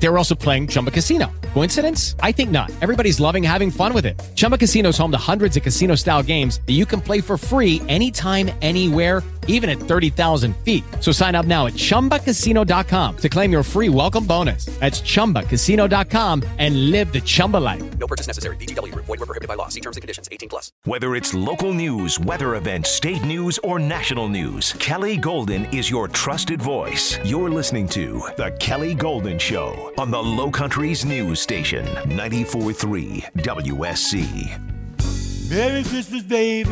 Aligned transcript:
They 0.00 0.08
were 0.08 0.18
also 0.18 0.34
playing 0.34 0.68
Chumba 0.68 0.90
Casino. 0.90 1.30
Coincidence? 1.54 2.14
I 2.20 2.32
think 2.32 2.50
not. 2.50 2.70
Everybody's 2.82 3.18
loving 3.20 3.42
having 3.42 3.70
fun 3.70 3.92
with 3.92 4.06
it. 4.06 4.20
Chumba 4.34 4.56
Casino 4.56 4.90
is 4.90 4.98
home 4.98 5.10
to 5.10 5.18
hundreds 5.18 5.56
of 5.56 5.62
casino 5.62 5.94
style 5.96 6.22
games 6.22 6.60
that 6.66 6.74
you 6.74 6.86
can 6.86 7.00
play 7.00 7.20
for 7.20 7.36
free 7.36 7.82
anytime, 7.88 8.50
anywhere, 8.62 9.22
even 9.48 9.68
at 9.68 9.78
30,000 9.78 10.54
feet. 10.58 10.84
So 11.00 11.10
sign 11.10 11.34
up 11.34 11.46
now 11.46 11.66
at 11.66 11.72
chumbacasino.com 11.72 13.16
to 13.16 13.28
claim 13.28 13.50
your 13.50 13.62
free 13.62 13.88
welcome 13.88 14.24
bonus. 14.24 14.66
That's 14.78 15.00
chumbacasino.com 15.00 16.44
and 16.58 16.90
live 16.90 17.12
the 17.12 17.20
Chumba 17.20 17.56
life. 17.56 17.98
No 17.98 18.06
purchase 18.06 18.26
necessary. 18.26 18.56
VGW 18.56 18.92
Group. 18.92 19.06
Void 19.06 19.18
were 19.20 19.26
prohibited 19.26 19.48
by 19.48 19.54
law. 19.54 19.68
See 19.68 19.80
terms 19.80 19.96
and 19.96 20.02
conditions. 20.02 20.28
18 20.30 20.48
plus. 20.50 20.70
Whether 20.84 21.16
it's 21.16 21.32
local 21.34 21.72
news, 21.72 22.20
weather 22.20 22.54
events, 22.56 22.90
state 22.90 23.24
news, 23.24 23.58
or 23.60 23.78
national 23.78 24.28
news, 24.28 24.74
Kelly 24.74 25.16
Golden 25.16 25.64
is 25.74 25.90
your 25.90 26.08
trusted 26.08 26.60
voice. 26.60 27.18
You're 27.24 27.50
listening 27.50 27.88
to 27.88 28.22
The 28.36 28.54
Kelly 28.60 28.94
Golden 28.94 29.38
Show 29.38 29.87
on 29.96 30.10
the 30.10 30.22
Low 30.22 30.50
Country's 30.50 31.04
news 31.04 31.40
station, 31.40 31.86
94.3 31.86 33.22
WSC. 33.36 35.50
Merry 35.50 35.82
Christmas, 35.84 36.22
baby. 36.22 36.70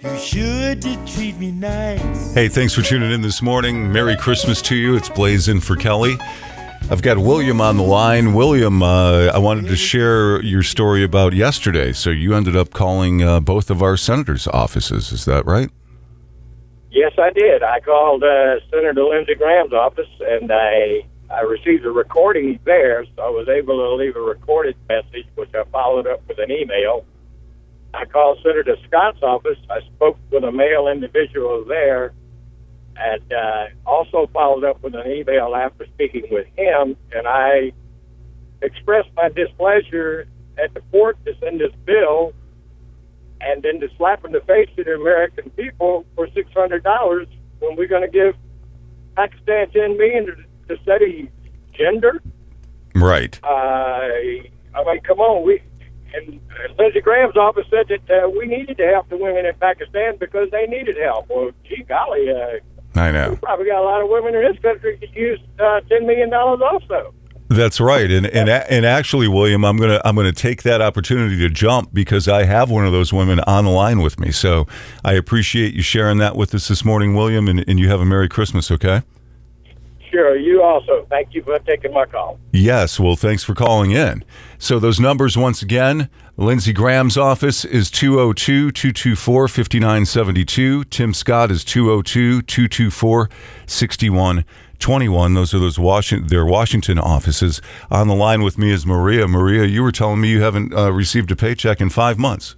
You 0.00 0.18
sure 0.18 0.74
did 0.74 1.06
treat 1.06 1.36
me 1.38 1.50
nice. 1.50 2.34
Hey, 2.34 2.48
thanks 2.48 2.74
for 2.74 2.82
tuning 2.82 3.10
in 3.10 3.22
this 3.22 3.42
morning. 3.42 3.90
Merry 3.92 4.16
Christmas 4.16 4.62
to 4.62 4.76
you. 4.76 4.96
It's 4.96 5.08
Blaze 5.08 5.48
in 5.48 5.60
for 5.60 5.76
Kelly. 5.76 6.16
I've 6.90 7.02
got 7.02 7.18
William 7.18 7.60
on 7.60 7.76
the 7.76 7.82
line. 7.82 8.34
William, 8.34 8.82
uh, 8.82 9.30
I 9.32 9.38
wanted 9.38 9.66
to 9.68 9.76
share 9.76 10.42
your 10.42 10.62
story 10.62 11.02
about 11.02 11.32
yesterday. 11.32 11.92
So 11.92 12.10
you 12.10 12.34
ended 12.34 12.56
up 12.56 12.70
calling 12.70 13.22
uh, 13.22 13.40
both 13.40 13.70
of 13.70 13.82
our 13.82 13.96
senators' 13.96 14.46
offices. 14.48 15.10
Is 15.10 15.24
that 15.24 15.46
right? 15.46 15.70
Yes, 16.94 17.12
I 17.18 17.30
did. 17.30 17.64
I 17.64 17.80
called 17.80 18.22
uh, 18.22 18.60
Senator 18.70 19.02
Lindsey 19.02 19.34
Graham's 19.34 19.72
office, 19.72 20.08
and 20.20 20.52
I 20.52 21.02
I 21.28 21.40
received 21.40 21.84
a 21.84 21.90
recording 21.90 22.60
there, 22.64 23.04
so 23.16 23.22
I 23.22 23.30
was 23.30 23.48
able 23.48 23.78
to 23.78 23.96
leave 23.96 24.14
a 24.14 24.20
recorded 24.20 24.76
message, 24.88 25.26
which 25.34 25.50
I 25.54 25.64
followed 25.72 26.06
up 26.06 26.22
with 26.28 26.38
an 26.38 26.52
email. 26.52 27.04
I 27.92 28.04
called 28.04 28.38
Senator 28.44 28.76
Scott's 28.86 29.22
office. 29.22 29.58
I 29.68 29.80
spoke 29.96 30.18
with 30.30 30.44
a 30.44 30.52
male 30.52 30.86
individual 30.86 31.64
there, 31.64 32.12
and 32.96 33.32
uh, 33.32 33.64
also 33.84 34.30
followed 34.32 34.62
up 34.62 34.80
with 34.84 34.94
an 34.94 35.10
email 35.10 35.56
after 35.56 35.86
speaking 35.86 36.26
with 36.30 36.46
him. 36.56 36.96
And 37.10 37.26
I 37.26 37.72
expressed 38.62 39.10
my 39.16 39.30
displeasure 39.30 40.28
at 40.62 40.72
the 40.74 40.80
court 40.92 41.18
to 41.24 41.34
send 41.40 41.60
this 41.60 41.72
bill, 41.84 42.34
and 43.40 43.62
then 43.62 43.80
to 43.80 43.88
slap 43.96 44.24
in 44.24 44.32
the 44.32 44.40
face 44.40 44.68
to 44.76 44.84
the 44.84 44.94
American 44.94 45.50
people 45.50 46.04
for 46.14 46.28
six 46.34 46.50
hundred 46.52 46.82
dollars 46.82 47.28
when 47.60 47.76
we're 47.76 47.88
going 47.88 48.02
to 48.02 48.08
give 48.08 48.34
Pakistan 49.16 49.70
ten 49.70 49.96
million 49.96 50.26
to, 50.26 50.34
to 50.76 50.82
study 50.82 51.30
gender. 51.72 52.22
Right. 52.94 53.38
Uh, 53.42 53.46
I 53.46 54.84
mean, 54.86 55.00
come 55.00 55.20
on, 55.20 55.44
we 55.44 55.60
and 56.14 56.40
Lindsey 56.78 57.00
Graham's 57.00 57.36
office 57.36 57.66
said 57.70 57.88
that 57.88 58.24
uh, 58.24 58.28
we 58.28 58.46
needed 58.46 58.76
to 58.76 58.86
help 58.86 59.08
the 59.08 59.16
women 59.16 59.46
in 59.46 59.54
Pakistan 59.56 60.16
because 60.18 60.48
they 60.50 60.66
needed 60.66 60.96
help. 60.96 61.28
Well, 61.28 61.50
gee 61.68 61.82
golly, 61.82 62.30
uh, 62.30 62.60
I 62.94 63.08
we 63.08 63.12
know. 63.12 63.36
probably 63.42 63.66
got 63.66 63.80
a 63.80 63.84
lot 63.84 64.00
of 64.00 64.08
women 64.08 64.34
in 64.36 64.42
this 64.42 64.62
country 64.62 64.96
that 65.00 65.12
use 65.12 65.40
uh, 65.58 65.80
ten 65.88 66.06
million 66.06 66.30
dollars 66.30 66.60
also. 66.62 67.12
That's 67.48 67.80
right. 67.80 68.10
And 68.10 68.26
and 68.26 68.48
and 68.48 68.86
actually, 68.86 69.28
William, 69.28 69.64
I'm 69.64 69.76
gonna 69.76 70.00
I'm 70.04 70.16
gonna 70.16 70.32
take 70.32 70.62
that 70.62 70.80
opportunity 70.80 71.36
to 71.38 71.50
jump 71.50 71.92
because 71.92 72.26
I 72.26 72.44
have 72.44 72.70
one 72.70 72.86
of 72.86 72.92
those 72.92 73.12
women 73.12 73.40
on 73.40 73.64
the 73.64 73.70
line 73.70 74.00
with 74.00 74.18
me. 74.18 74.32
So 74.32 74.66
I 75.04 75.12
appreciate 75.12 75.74
you 75.74 75.82
sharing 75.82 76.18
that 76.18 76.36
with 76.36 76.54
us 76.54 76.68
this 76.68 76.84
morning, 76.84 77.14
William. 77.14 77.48
And, 77.48 77.64
and 77.68 77.78
you 77.78 77.88
have 77.88 78.00
a 78.00 78.04
Merry 78.04 78.28
Christmas. 78.28 78.70
Okay. 78.70 79.02
Sure, 80.10 80.36
you 80.36 80.62
also. 80.62 81.04
Thank 81.10 81.34
you 81.34 81.42
for 81.42 81.58
taking 81.58 81.92
my 81.92 82.06
call. 82.06 82.38
Yes, 82.52 83.00
well, 83.00 83.16
thanks 83.16 83.42
for 83.42 83.52
calling 83.52 83.90
in. 83.90 84.24
So, 84.58 84.78
those 84.78 85.00
numbers 85.00 85.36
once 85.36 85.60
again 85.60 86.08
Lindsey 86.36 86.72
Graham's 86.72 87.16
office 87.16 87.64
is 87.64 87.92
202 87.92 88.72
224 88.72 89.48
5972. 89.48 90.84
Tim 90.84 91.14
Scott 91.14 91.52
is 91.52 91.64
202 91.64 92.42
224 92.42 93.30
6121. 94.74 95.34
Those 95.34 95.54
are 95.54 95.58
those 95.58 95.78
Washington, 95.78 96.28
their 96.28 96.44
Washington 96.44 96.98
offices. 96.98 97.62
On 97.90 98.08
the 98.08 98.14
line 98.14 98.42
with 98.42 98.58
me 98.58 98.70
is 98.70 98.84
Maria. 98.84 99.26
Maria, 99.26 99.64
you 99.64 99.82
were 99.82 99.92
telling 99.92 100.20
me 100.20 100.28
you 100.28 100.42
haven't 100.42 100.74
uh, 100.74 100.92
received 100.92 101.30
a 101.30 101.36
paycheck 101.36 101.80
in 101.80 101.88
five 101.90 102.18
months. 102.18 102.56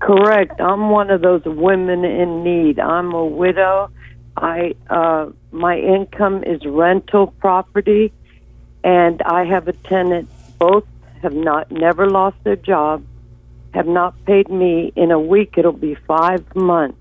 Correct. 0.00 0.60
I'm 0.60 0.90
one 0.90 1.10
of 1.10 1.22
those 1.22 1.42
women 1.44 2.04
in 2.04 2.44
need. 2.44 2.78
I'm 2.78 3.12
a 3.12 3.26
widow. 3.26 3.90
I 4.36 4.74
uh 4.90 5.30
my 5.50 5.78
income 5.78 6.44
is 6.44 6.64
rental 6.66 7.28
property 7.38 8.12
and 8.84 9.22
I 9.22 9.44
have 9.44 9.66
a 9.66 9.72
tenant 9.72 10.28
both 10.58 10.84
have 11.22 11.32
not 11.32 11.70
never 11.70 12.08
lost 12.08 12.36
their 12.44 12.56
job, 12.56 13.02
have 13.72 13.86
not 13.86 14.14
paid 14.26 14.50
me 14.50 14.92
in 14.94 15.10
a 15.10 15.18
week 15.18 15.54
it'll 15.56 15.72
be 15.72 15.94
5 16.06 16.54
months. 16.54 16.98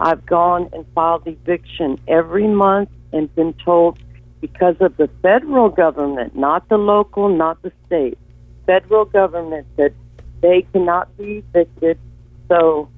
I've 0.00 0.26
gone 0.26 0.68
and 0.72 0.84
filed 0.94 1.26
eviction 1.28 2.00
every 2.08 2.48
month 2.48 2.88
and 3.12 3.34
been 3.34 3.54
told 3.64 3.98
because 4.40 4.76
of 4.80 4.96
the 4.96 5.08
federal 5.22 5.68
government, 5.68 6.36
not 6.36 6.68
the 6.68 6.76
local, 6.76 7.28
not 7.28 7.62
the 7.62 7.72
state, 7.86 8.18
federal 8.66 9.04
government 9.04 9.66
that 9.76 9.92
they 10.40 10.66
cannot 10.72 11.16
be 11.16 11.44
evicted. 11.54 11.98
So 12.48 12.90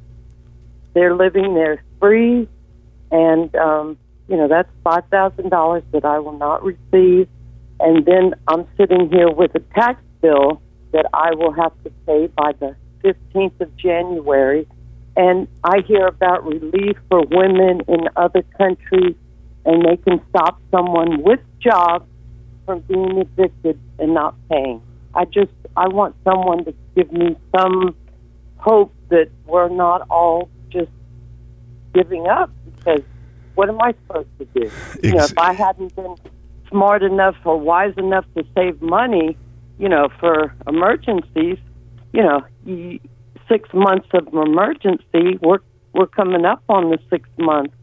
they're 0.95 1.15
living 1.15 1.55
there 1.55 1.83
free, 2.01 2.49
and 3.11 3.55
um, 3.57 3.99
you 4.29 4.37
know 4.37 4.49
that's 4.49 4.71
five 4.83 5.05
thousand 5.11 5.51
dollars 5.51 5.83
that 5.93 6.05
I 6.05 6.19
will 6.19 6.39
not 6.39 6.65
receive, 6.65 7.29
and 7.79 8.05
then 8.07 8.35
I'm 8.49 8.67
sitting 8.77 9.11
here 9.11 9.31
with 9.31 9.55
a 9.55 9.61
tax 9.75 10.01
bill 10.23 10.63
that 10.93 11.07
I 11.13 11.35
will 11.35 11.53
have 11.53 11.73
to 11.85 11.91
pay 12.07 12.29
by 12.29 12.53
the 12.59 12.75
fifteenth 13.03 13.61
of 13.61 13.77
January, 13.77 14.67
and 15.17 15.47
I 15.63 15.81
hear 15.87 16.07
about 16.07 16.45
relief 16.47 16.97
for 17.11 17.23
women 17.31 17.83
in 17.89 18.09
other 18.17 18.43
countries, 18.57 19.15
and 19.65 19.85
they 19.85 19.97
can 19.97 20.21
stop 20.31 20.61
someone 20.71 21.23
with 21.23 21.41
jobs 21.61 22.07
from 22.67 22.81
being 22.81 23.19
evicted 23.19 23.79
and 23.99 24.15
not 24.15 24.35
paying. 24.49 24.83
I 25.15 25.25
just 25.25 25.53
I 25.77 25.89
want 25.89 26.17
someone 26.25 26.65
to 26.65 26.75
give 26.97 27.13
me 27.13 27.37
some 27.57 27.97
hope 28.57 28.95
that 29.11 29.29
we're 29.47 29.69
not 29.69 30.07
all 30.11 30.49
just 30.71 30.91
giving 31.93 32.27
up 32.27 32.51
because 32.77 33.03
what 33.55 33.69
am 33.69 33.81
I 33.81 33.95
supposed 34.07 34.29
to 34.39 34.45
do? 34.47 34.71
You 35.03 35.15
know, 35.15 35.25
if 35.25 35.39
I 35.39 35.53
hadn't 35.53 35.95
been 35.95 36.17
smart 36.69 37.03
enough 37.03 37.37
or 37.45 37.59
wise 37.59 37.95
enough 37.97 38.25
to 38.37 38.45
save 38.55 38.83
money, 38.83 39.37
you 39.79 39.89
know, 39.89 40.09
for 40.19 40.55
emergencies, 40.67 41.59
you 42.13 42.23
know, 42.23 42.45
six 43.49 43.69
months 43.73 44.09
of 44.13 44.29
emergency, 44.33 45.39
we're 45.41 45.59
we're 45.93 46.07
coming 46.09 46.45
up 46.45 46.63
on 46.69 46.91
the 46.91 46.99
six 47.11 47.29
months, 47.39 47.75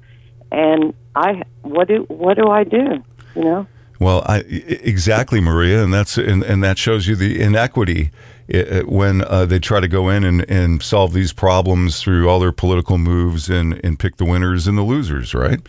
and 0.51 0.93
I 1.15 1.43
what 1.61 1.87
do 1.87 2.05
what 2.07 2.37
do 2.37 2.47
I 2.47 2.63
do? 2.63 3.03
You 3.35 3.43
know. 3.43 3.67
Well, 3.99 4.23
I, 4.25 4.37
exactly, 4.39 5.39
Maria, 5.39 5.83
and 5.83 5.93
that's 5.93 6.17
and, 6.17 6.43
and 6.43 6.63
that 6.63 6.79
shows 6.79 7.07
you 7.07 7.15
the 7.15 7.39
inequity 7.39 8.09
i- 8.53 8.79
i- 8.79 8.81
when 8.83 9.21
uh, 9.23 9.45
they 9.45 9.59
try 9.59 9.79
to 9.79 9.87
go 9.87 10.09
in 10.09 10.23
and, 10.23 10.49
and 10.49 10.81
solve 10.83 11.13
these 11.13 11.33
problems 11.33 12.01
through 12.01 12.29
all 12.29 12.39
their 12.39 12.51
political 12.51 12.97
moves 12.97 13.49
and, 13.49 13.79
and 13.83 13.97
pick 13.99 14.17
the 14.17 14.25
winners 14.25 14.67
and 14.67 14.77
the 14.77 14.81
losers, 14.83 15.33
right? 15.33 15.59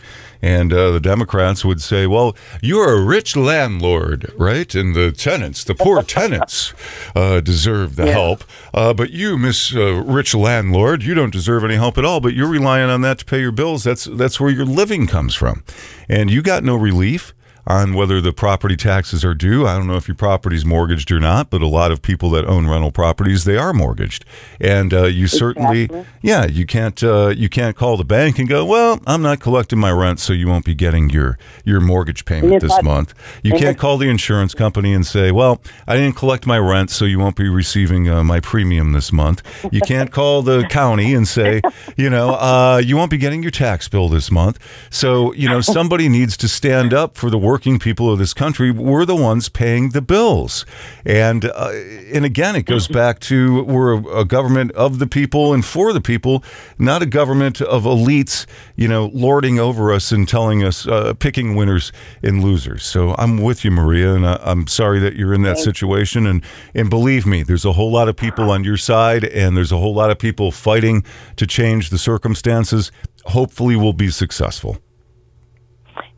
And 0.41 0.73
uh, 0.73 0.91
the 0.91 0.99
Democrats 0.99 1.63
would 1.63 1.81
say, 1.81 2.05
"Well, 2.05 2.35
you're 2.61 2.93
a 2.93 3.01
rich 3.01 3.37
landlord, 3.37 4.29
right? 4.37 4.75
And 4.75 4.93
the 4.93 5.11
tenants, 5.13 5.63
the 5.63 5.73
poor 5.75 6.03
tenants, 6.17 6.73
uh, 7.15 7.39
deserve 7.39 7.95
the 7.95 8.11
help, 8.11 8.43
uh, 8.73 8.93
but 8.93 9.11
you, 9.11 9.37
Miss 9.37 9.73
uh, 9.73 10.03
Rich 10.05 10.35
Landlord, 10.35 11.01
you 11.03 11.13
don't 11.13 11.31
deserve 11.31 11.63
any 11.63 11.75
help 11.75 11.97
at 11.97 12.03
all. 12.03 12.19
But 12.19 12.33
you're 12.33 12.49
relying 12.49 12.89
on 12.89 12.99
that 13.01 13.19
to 13.19 13.25
pay 13.25 13.39
your 13.39 13.53
bills. 13.53 13.85
That's 13.85 14.03
that's 14.03 14.37
where 14.39 14.51
your 14.51 14.65
living 14.65 15.07
comes 15.07 15.33
from, 15.33 15.63
and 16.09 16.29
you 16.29 16.41
got 16.41 16.63
no 16.63 16.75
relief." 16.75 17.33
On 17.65 17.93
whether 17.93 18.19
the 18.19 18.33
property 18.33 18.75
taxes 18.75 19.23
are 19.23 19.33
due. 19.33 19.65
I 19.65 19.75
don't 19.77 19.87
know 19.87 19.95
if 19.95 20.07
your 20.07 20.15
property's 20.15 20.65
mortgaged 20.65 21.11
or 21.11 21.19
not, 21.19 21.49
but 21.49 21.61
a 21.61 21.67
lot 21.67 21.91
of 21.91 22.01
people 22.01 22.29
that 22.31 22.45
own 22.45 22.67
rental 22.67 22.91
properties 22.91 23.45
they 23.45 23.55
are 23.57 23.73
mortgaged, 23.73 24.25
and 24.59 24.93
uh, 24.93 25.03
you 25.05 25.27
certainly, 25.27 25.83
Exactly. 25.83 26.05
yeah, 26.21 26.45
you 26.45 26.65
can't 26.65 27.01
uh, 27.03 27.29
you 27.29 27.47
can't 27.49 27.75
call 27.75 27.95
the 27.97 28.03
bank 28.03 28.37
and 28.39 28.49
go, 28.49 28.65
well, 28.65 28.99
I'm 29.07 29.21
not 29.21 29.39
collecting 29.39 29.79
my 29.79 29.91
rent, 29.91 30.19
so 30.19 30.33
you 30.33 30.47
won't 30.47 30.65
be 30.65 30.75
getting 30.75 31.09
your 31.09 31.37
your 31.63 31.79
mortgage 31.79 32.25
payment 32.25 32.61
this 32.61 32.71
I- 32.73 32.81
month. 32.81 33.13
You 33.43 33.53
can't 33.53 33.77
call 33.77 33.97
the 33.97 34.09
insurance 34.09 34.53
company 34.53 34.93
and 34.93 35.05
say, 35.05 35.31
well, 35.31 35.61
I 35.87 35.95
didn't 35.95 36.15
collect 36.17 36.45
my 36.45 36.59
rent, 36.59 36.89
so 36.89 37.05
you 37.05 37.17
won't 37.19 37.35
be 37.35 37.47
receiving 37.49 38.09
uh, 38.09 38.23
my 38.23 38.39
premium 38.39 38.91
this 38.91 39.11
month. 39.11 39.41
You 39.71 39.81
can't 39.81 40.11
call 40.11 40.41
the 40.41 40.63
county 40.69 41.13
and 41.13 41.27
say, 41.27 41.61
you 41.95 42.09
know, 42.09 42.31
uh, 42.35 42.81
you 42.83 42.97
won't 42.97 43.11
be 43.11 43.17
getting 43.17 43.41
your 43.41 43.51
tax 43.51 43.87
bill 43.87 44.09
this 44.09 44.29
month. 44.31 44.59
So 44.89 45.33
you 45.33 45.47
know, 45.47 45.61
somebody 45.61 46.09
needs 46.09 46.35
to 46.37 46.47
stand 46.47 46.93
up 46.93 47.15
for 47.17 47.29
the 47.29 47.37
working 47.53 47.77
people 47.77 48.11
of 48.11 48.17
this 48.17 48.33
country, 48.33 48.71
we're 48.71 49.05
the 49.05 49.15
ones 49.15 49.47
paying 49.47 49.89
the 49.89 50.01
bills. 50.01 50.65
And 51.05 51.45
uh, 51.45 51.69
and 52.11 52.25
again, 52.25 52.55
it 52.55 52.63
goes 52.63 52.87
back 53.01 53.19
to 53.29 53.63
we're 53.65 53.93
a, 53.93 54.21
a 54.21 54.25
government 54.25 54.71
of 54.71 54.97
the 54.97 55.05
people 55.05 55.53
and 55.53 55.63
for 55.63 55.93
the 55.93 56.01
people, 56.01 56.43
not 56.79 57.03
a 57.03 57.05
government 57.05 57.61
of 57.61 57.83
elites, 57.83 58.47
you 58.75 58.87
know, 58.87 59.11
lording 59.13 59.59
over 59.59 59.93
us 59.93 60.11
and 60.11 60.27
telling 60.27 60.63
us 60.63 60.87
uh, 60.87 61.13
picking 61.13 61.55
winners 61.55 61.91
and 62.23 62.43
losers. 62.43 62.83
So 62.83 63.13
I'm 63.19 63.37
with 63.37 63.63
you, 63.63 63.69
Maria, 63.69 64.15
and 64.15 64.25
I, 64.25 64.39
I'm 64.41 64.65
sorry 64.65 64.97
that 65.01 65.15
you're 65.15 65.35
in 65.35 65.43
that 65.43 65.59
situation. 65.59 66.25
And 66.25 66.43
and 66.73 66.89
believe 66.89 67.27
me, 67.27 67.43
there's 67.43 67.65
a 67.65 67.73
whole 67.73 67.91
lot 67.91 68.09
of 68.09 68.15
people 68.15 68.49
on 68.49 68.63
your 68.63 68.77
side, 68.77 69.25
and 69.25 69.55
there's 69.55 69.71
a 69.71 69.77
whole 69.77 69.93
lot 69.93 70.09
of 70.09 70.17
people 70.17 70.51
fighting 70.51 71.03
to 71.35 71.45
change 71.45 71.91
the 71.91 71.99
circumstances. 71.99 72.91
Hopefully, 73.25 73.75
we'll 73.75 73.93
be 73.93 74.09
successful. 74.09 74.82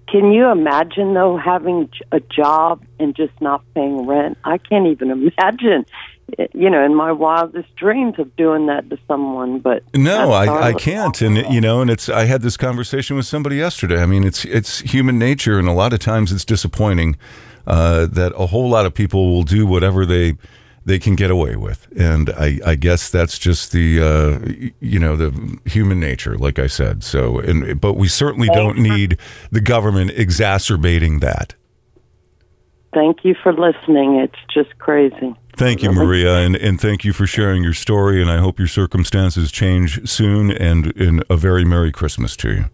Can 0.07 0.31
you 0.31 0.51
imagine 0.51 1.13
though 1.13 1.37
having 1.37 1.89
a 2.11 2.19
job 2.19 2.83
and 2.99 3.15
just 3.15 3.33
not 3.41 3.63
paying 3.73 4.05
rent? 4.05 4.37
I 4.43 4.57
can't 4.57 4.87
even 4.87 5.11
imagine. 5.37 5.85
You 6.53 6.71
know, 6.71 6.83
in 6.83 6.95
my 6.95 7.11
wildest 7.11 7.75
dreams 7.75 8.15
of 8.17 8.35
doing 8.35 8.65
that 8.65 8.89
to 8.89 8.97
someone, 9.07 9.59
but 9.59 9.83
No, 9.93 10.31
I, 10.31 10.69
I 10.69 10.73
can't, 10.73 11.21
and 11.21 11.37
you 11.53 11.61
know, 11.61 11.81
and 11.81 11.91
it's. 11.91 12.09
I 12.09 12.25
had 12.25 12.41
this 12.41 12.57
conversation 12.57 13.15
with 13.15 13.27
somebody 13.27 13.57
yesterday. 13.57 14.01
I 14.01 14.07
mean, 14.07 14.23
it's 14.23 14.43
it's 14.43 14.79
human 14.79 15.19
nature, 15.19 15.59
and 15.59 15.67
a 15.67 15.71
lot 15.71 15.93
of 15.93 15.99
times 15.99 16.31
it's 16.31 16.43
disappointing 16.43 17.15
uh, 17.67 18.07
that 18.07 18.33
a 18.35 18.47
whole 18.47 18.67
lot 18.67 18.87
of 18.87 18.93
people 18.95 19.29
will 19.29 19.43
do 19.43 19.67
whatever 19.67 20.03
they 20.03 20.35
they 20.85 20.99
can 20.99 21.15
get 21.15 21.31
away 21.31 21.55
with, 21.55 21.87
and 21.97 22.29
I, 22.29 22.59
I 22.65 22.75
guess 22.75 23.09
that's 23.09 23.39
just 23.39 23.71
the 23.71 23.99
uh, 24.01 24.71
you 24.79 24.99
know 24.99 25.15
the 25.15 25.59
human 25.65 25.99
nature, 25.99 26.37
like 26.37 26.59
I 26.59 26.67
said. 26.67 27.03
So, 27.03 27.39
and 27.39 27.81
but 27.81 27.93
we 27.93 28.07
certainly 28.07 28.47
don't 28.49 28.77
need 28.77 29.17
the 29.51 29.61
government 29.61 30.11
exacerbating 30.15 31.19
that. 31.19 31.55
Thank 32.93 33.25
you 33.25 33.35
for 33.43 33.51
listening. 33.51 34.15
It's 34.15 34.39
just 34.53 34.77
crazy. 34.79 35.35
Thank 35.57 35.83
you, 35.83 35.91
Maria, 35.91 36.37
and, 36.37 36.55
and 36.55 36.79
thank 36.79 37.03
you 37.03 37.13
for 37.13 37.27
sharing 37.27 37.63
your 37.63 37.73
story. 37.73 38.21
And 38.21 38.29
I 38.29 38.37
hope 38.37 38.57
your 38.57 38.67
circumstances 38.69 39.51
change 39.51 40.07
soon. 40.09 40.51
And, 40.51 40.95
and 40.97 41.23
a 41.29 41.37
very 41.37 41.65
Merry 41.65 41.91
Christmas 41.91 42.35
to 42.37 42.51
you. 42.51 42.65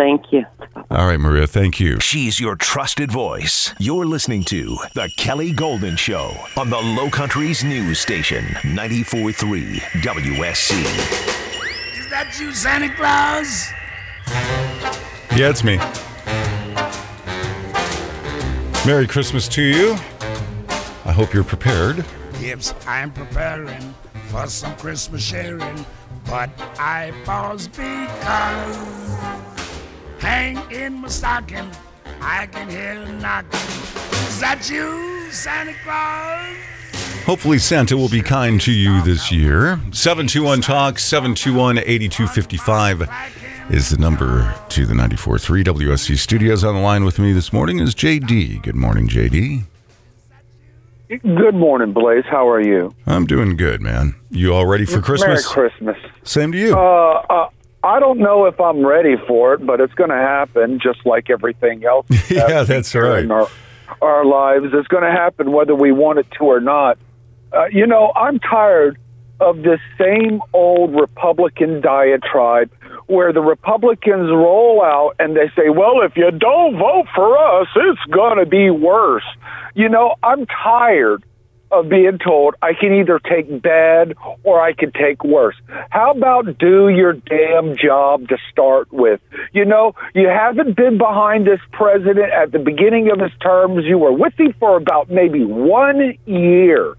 Thank 0.00 0.32
you. 0.32 0.46
All 0.90 1.06
right, 1.06 1.20
Maria. 1.20 1.46
Thank 1.46 1.78
you. 1.78 2.00
She's 2.00 2.40
your 2.40 2.56
trusted 2.56 3.12
voice. 3.12 3.74
You're 3.78 4.06
listening 4.06 4.44
to 4.44 4.78
The 4.94 5.10
Kelly 5.18 5.52
Golden 5.52 5.94
Show 5.94 6.32
on 6.56 6.70
the 6.70 6.78
Low 6.78 7.10
Country's 7.10 7.62
news 7.62 8.00
station, 8.00 8.42
94.3 8.62 9.78
WSC. 10.00 10.80
Is 11.98 12.08
that 12.08 12.34
you, 12.40 12.54
Santa 12.54 12.88
Claus? 12.94 13.68
Yeah, 15.38 15.50
it's 15.50 15.62
me. 15.62 15.76
Merry 18.86 19.06
Christmas 19.06 19.48
to 19.48 19.62
you. 19.62 19.92
I 21.04 21.12
hope 21.12 21.34
you're 21.34 21.44
prepared. 21.44 22.06
Yes, 22.40 22.74
I'm 22.86 23.12
preparing 23.12 23.94
for 24.28 24.46
some 24.46 24.74
Christmas 24.76 25.22
sharing, 25.22 25.84
but 26.24 26.48
I 26.78 27.12
pause 27.26 27.68
because 27.68 29.49
hang 30.20 30.58
in 30.70 30.94
my 31.00 31.08
stocking, 31.08 31.70
I 32.20 32.46
can 32.46 32.68
hear 32.68 33.04
knocking. 33.20 33.58
Is 34.28 34.40
that 34.40 34.68
you, 34.70 35.30
Santa 35.30 35.74
Claus? 35.84 36.56
Hopefully, 37.24 37.58
Santa 37.58 37.96
will 37.96 38.08
be 38.08 38.22
kind 38.22 38.60
to 38.62 38.72
you 38.72 39.02
this 39.02 39.30
year. 39.30 39.80
721 39.92 40.60
Talk, 40.62 40.98
721 40.98 41.78
8255 41.78 43.08
is 43.70 43.90
the 43.90 43.98
number 43.98 44.54
to 44.70 44.84
the 44.84 44.94
94.3 44.94 45.64
WSC 45.64 46.16
studios. 46.18 46.64
On 46.64 46.74
the 46.74 46.80
line 46.80 47.04
with 47.04 47.18
me 47.18 47.32
this 47.32 47.52
morning 47.52 47.78
is 47.78 47.94
JD. 47.94 48.62
Good 48.62 48.74
morning, 48.74 49.08
JD. 49.08 49.64
Good 51.08 51.54
morning, 51.54 51.92
Blaze. 51.92 52.24
How 52.28 52.48
are 52.48 52.60
you? 52.60 52.94
I'm 53.06 53.26
doing 53.26 53.56
good, 53.56 53.80
man. 53.80 54.14
You 54.30 54.54
all 54.54 54.66
ready 54.66 54.84
for 54.84 55.00
Christmas? 55.00 55.44
Merry 55.54 55.70
Christmas. 55.70 55.96
Same 56.22 56.52
to 56.52 56.58
you. 56.58 56.76
Uh, 56.76 57.24
uh, 57.28 57.48
I 57.82 57.98
don't 57.98 58.18
know 58.18 58.46
if 58.46 58.60
I'm 58.60 58.84
ready 58.84 59.16
for 59.26 59.54
it, 59.54 59.64
but 59.64 59.80
it's 59.80 59.94
going 59.94 60.10
to 60.10 60.16
happen 60.16 60.80
just 60.80 61.04
like 61.06 61.30
everything 61.30 61.84
else. 61.84 62.06
yeah, 62.30 62.62
that's 62.62 62.94
right. 62.94 63.24
in 63.24 63.30
our, 63.30 63.48
our 64.02 64.24
lives. 64.24 64.66
It's 64.72 64.88
going 64.88 65.04
to 65.04 65.10
happen 65.10 65.52
whether 65.52 65.74
we 65.74 65.92
want 65.92 66.18
it 66.18 66.26
to 66.38 66.44
or 66.44 66.60
not. 66.60 66.98
Uh, 67.52 67.66
you 67.72 67.86
know, 67.86 68.12
I'm 68.14 68.38
tired 68.38 68.98
of 69.40 69.62
this 69.62 69.80
same 69.98 70.42
old 70.52 70.94
Republican 70.94 71.80
diatribe 71.80 72.70
where 73.06 73.32
the 73.32 73.40
Republicans 73.40 74.30
roll 74.30 74.82
out 74.82 75.16
and 75.18 75.34
they 75.34 75.50
say, 75.56 75.70
well, 75.70 76.02
if 76.02 76.16
you 76.16 76.30
don't 76.30 76.78
vote 76.78 77.06
for 77.14 77.38
us, 77.38 77.66
it's 77.74 78.12
going 78.12 78.38
to 78.38 78.46
be 78.46 78.70
worse. 78.70 79.24
You 79.74 79.88
know, 79.88 80.16
I'm 80.22 80.46
tired 80.46 81.24
of 81.72 81.88
being 81.88 82.18
told 82.18 82.54
I 82.62 82.72
can 82.74 82.92
either 82.94 83.18
take 83.18 83.62
bad 83.62 84.14
or 84.42 84.60
I 84.60 84.72
can 84.72 84.92
take 84.92 85.24
worse. 85.24 85.56
How 85.90 86.12
about 86.12 86.58
do 86.58 86.88
your 86.88 87.12
damn 87.12 87.76
job 87.76 88.28
to 88.28 88.36
start 88.50 88.92
with? 88.92 89.20
You 89.52 89.64
know, 89.64 89.94
you 90.14 90.28
haven't 90.28 90.76
been 90.76 90.98
behind 90.98 91.46
this 91.46 91.60
president 91.72 92.32
at 92.32 92.52
the 92.52 92.58
beginning 92.58 93.10
of 93.10 93.20
his 93.20 93.32
terms. 93.40 93.84
You 93.84 93.98
were 93.98 94.12
with 94.12 94.38
him 94.38 94.54
for 94.58 94.76
about 94.76 95.10
maybe 95.10 95.44
one 95.44 96.16
year. 96.26 96.96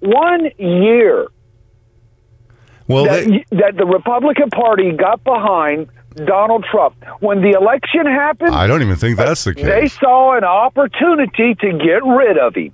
One 0.00 0.50
year 0.58 1.28
well, 2.88 3.04
that, 3.04 3.24
they, 3.24 3.44
that 3.56 3.76
the 3.76 3.86
Republican 3.86 4.50
Party 4.50 4.92
got 4.92 5.24
behind 5.24 5.88
Donald 6.24 6.64
Trump. 6.70 6.96
When 7.20 7.42
the 7.42 7.50
election 7.50 8.06
happened, 8.06 8.54
I 8.54 8.66
don't 8.66 8.82
even 8.82 8.96
think 8.96 9.18
that's 9.18 9.44
the 9.44 9.54
case. 9.54 9.64
they 9.64 9.88
saw 9.88 10.36
an 10.36 10.44
opportunity 10.44 11.54
to 11.54 11.72
get 11.72 12.04
rid 12.04 12.38
of 12.38 12.54
him. 12.54 12.72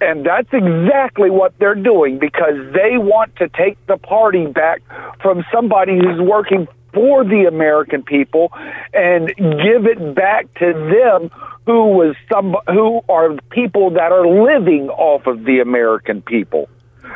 And 0.00 0.26
that's 0.26 0.48
exactly 0.52 1.30
what 1.30 1.58
they're 1.58 1.74
doing 1.74 2.18
because 2.18 2.54
they 2.72 2.98
want 2.98 3.36
to 3.36 3.48
take 3.48 3.84
the 3.86 3.96
party 3.96 4.46
back 4.46 4.82
from 5.22 5.44
somebody 5.52 5.96
who's 5.96 6.20
working 6.20 6.68
for 6.92 7.24
the 7.24 7.46
American 7.46 8.02
people 8.02 8.52
and 8.92 9.28
give 9.36 9.86
it 9.86 10.14
back 10.14 10.52
to 10.54 10.72
them 10.72 11.30
who 11.66 11.88
was 11.88 12.14
some 12.32 12.56
who 12.68 13.02
are 13.08 13.36
people 13.50 13.90
that 13.90 14.12
are 14.12 14.26
living 14.26 14.88
off 14.88 15.26
of 15.26 15.44
the 15.44 15.60
American 15.60 16.22
people. 16.22 16.68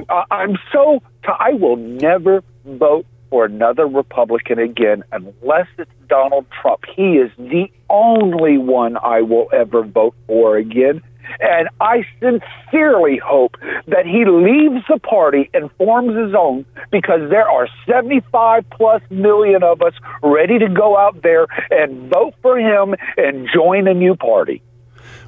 Uh, 0.09 0.25
I'm 0.31 0.57
so 0.73 1.03
t- 1.23 1.29
I 1.29 1.51
I 1.51 1.53
will 1.55 1.77
never 1.77 2.43
vote 2.65 3.07
for 3.31 3.45
another 3.45 3.87
Republican 3.87 4.59
again 4.59 5.05
unless 5.13 5.67
it's 5.79 5.91
Donald 6.09 6.47
Trump. 6.61 6.85
He 6.95 7.15
is 7.17 7.31
the 7.39 7.71
only 7.89 8.59
one 8.59 8.97
I 8.99 9.23
will 9.23 9.49
ever 9.53 9.83
vote 9.83 10.15
for 10.27 10.57
again. 10.57 11.01
And 11.39 11.69
I 11.81 12.05
sincerely 12.19 13.19
hope 13.25 13.57
that 13.87 14.05
he 14.05 14.25
leaves 14.25 14.85
the 14.89 14.99
party 14.99 15.49
and 15.55 15.71
forms 15.79 16.17
his 16.17 16.35
own 16.35 16.67
because 16.91 17.31
there 17.31 17.49
are 17.49 17.69
75 17.87 18.65
plus 18.71 19.03
million 19.11 19.63
of 19.63 19.81
us 19.81 19.95
ready 20.23 20.59
to 20.59 20.69
go 20.69 20.99
out 20.99 21.23
there 21.23 21.47
and 21.71 22.11
vote 22.11 22.35
for 22.43 22.59
him 22.59 22.97
and 23.17 23.49
join 23.55 23.87
a 23.87 23.95
new 23.95 24.17
party. 24.17 24.61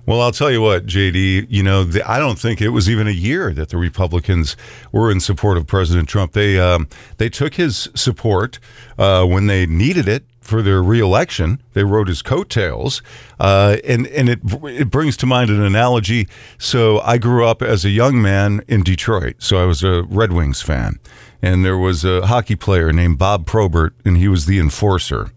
Well, 0.05 0.21
I'll 0.21 0.33
tell 0.33 0.51
you 0.51 0.61
what, 0.61 0.87
JD, 0.87 1.47
you 1.49 1.63
know, 1.63 1.85
the, 1.85 2.09
I 2.11 2.19
don't 2.19 2.39
think 2.39 2.61
it 2.61 2.71
was 2.71 2.91
even 2.91 3.07
a 3.07 3.13
year 3.13 3.55
that 3.55 3.69
the 3.69 3.77
Republicans 3.77 4.57
were 4.91 5.13
in 5.13 5.21
support 5.21 5.57
of 5.57 5.69
President 5.69 6.09
Trump. 6.09 6.33
They 6.33 6.59
um, 6.59 6.89
they 7.19 7.29
took 7.29 7.55
his 7.55 7.89
support 7.95 8.59
uh, 8.99 9.25
when 9.25 9.47
they 9.47 9.65
needed 9.65 10.09
it 10.09 10.25
for 10.41 10.61
their 10.61 10.83
reelection. 10.83 11.63
They 11.73 11.85
rode 11.85 12.09
his 12.09 12.21
coattails, 12.21 13.01
uh, 13.39 13.77
and 13.85 14.09
and 14.09 14.29
it 14.29 14.41
it 14.65 14.91
brings 14.91 15.17
to 15.19 15.27
mind 15.27 15.51
an 15.51 15.63
analogy. 15.63 16.27
So 16.59 16.99
I 17.01 17.19
grew 17.19 17.47
up 17.47 17.63
as 17.63 17.85
a 17.85 17.91
young 17.91 18.21
man 18.21 18.63
in 18.67 18.83
Detroit, 18.83 19.37
so 19.39 19.63
I 19.63 19.67
was 19.67 19.85
a 19.85 20.03
Red 20.03 20.33
Wings 20.33 20.63
fan, 20.63 20.99
and 21.41 21.65
there 21.65 21.79
was 21.79 22.05
a 22.05 22.27
hockey 22.27 22.57
player 22.57 22.93
named 22.93 23.19
Bob 23.19 23.47
Probert, 23.47 23.95
and 24.05 24.17
he 24.17 24.27
was 24.27 24.47
the 24.47 24.59
enforcer 24.59 25.31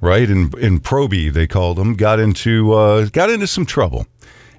right? 0.00 0.28
In 0.28 0.50
in 0.58 0.80
Proby, 0.80 1.32
they 1.32 1.46
called 1.46 1.78
him, 1.78 1.94
got 1.94 2.18
into 2.18 2.72
uh, 2.72 3.06
got 3.06 3.30
into 3.30 3.46
some 3.46 3.66
trouble, 3.66 4.06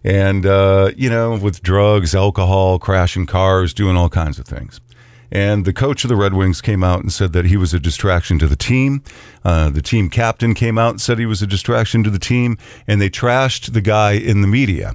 and 0.04 0.46
uh, 0.46 0.92
you 0.96 1.10
know, 1.10 1.38
with 1.38 1.62
drugs, 1.62 2.16
alcohol, 2.16 2.80
crashing 2.80 3.26
cars, 3.26 3.74
doing 3.74 3.96
all 3.96 4.10
kinds 4.10 4.40
of 4.40 4.46
things. 4.46 4.80
And 5.32 5.64
the 5.64 5.72
coach 5.72 6.04
of 6.04 6.10
the 6.10 6.18
Red 6.18 6.34
Wings 6.34 6.60
came 6.60 6.84
out 6.84 7.00
and 7.00 7.12
said 7.12 7.32
that 7.34 7.46
he 7.46 7.56
was 7.56 7.74
a 7.74 7.80
distraction 7.80 8.38
to 8.40 8.48
the 8.48 8.58
team. 8.58 9.02
Uh, 9.46 9.70
the 9.70 9.82
team 9.82 10.10
captain 10.10 10.54
came 10.54 10.78
out 10.78 10.90
and 10.90 11.02
said 11.02 11.20
he 11.20 11.26
was 11.26 11.42
a 11.42 11.48
distraction 11.48 12.04
to 12.04 12.10
the 12.10 12.20
team, 12.20 12.58
and 12.86 13.00
they 13.00 13.10
trashed 13.10 13.72
the 13.72 13.80
guy 13.80 14.12
in 14.12 14.42
the 14.42 14.48
media. 14.48 14.94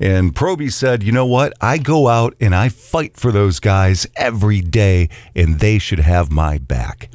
And 0.00 0.34
Proby 0.34 0.72
said, 0.72 1.04
You 1.04 1.12
know 1.12 1.26
what? 1.26 1.52
I 1.60 1.78
go 1.78 2.08
out 2.08 2.34
and 2.40 2.54
I 2.54 2.68
fight 2.68 3.16
for 3.16 3.30
those 3.30 3.60
guys 3.60 4.08
every 4.16 4.60
day, 4.60 5.08
and 5.36 5.60
they 5.60 5.78
should 5.78 6.00
have 6.00 6.32
my 6.32 6.58
back. 6.58 7.08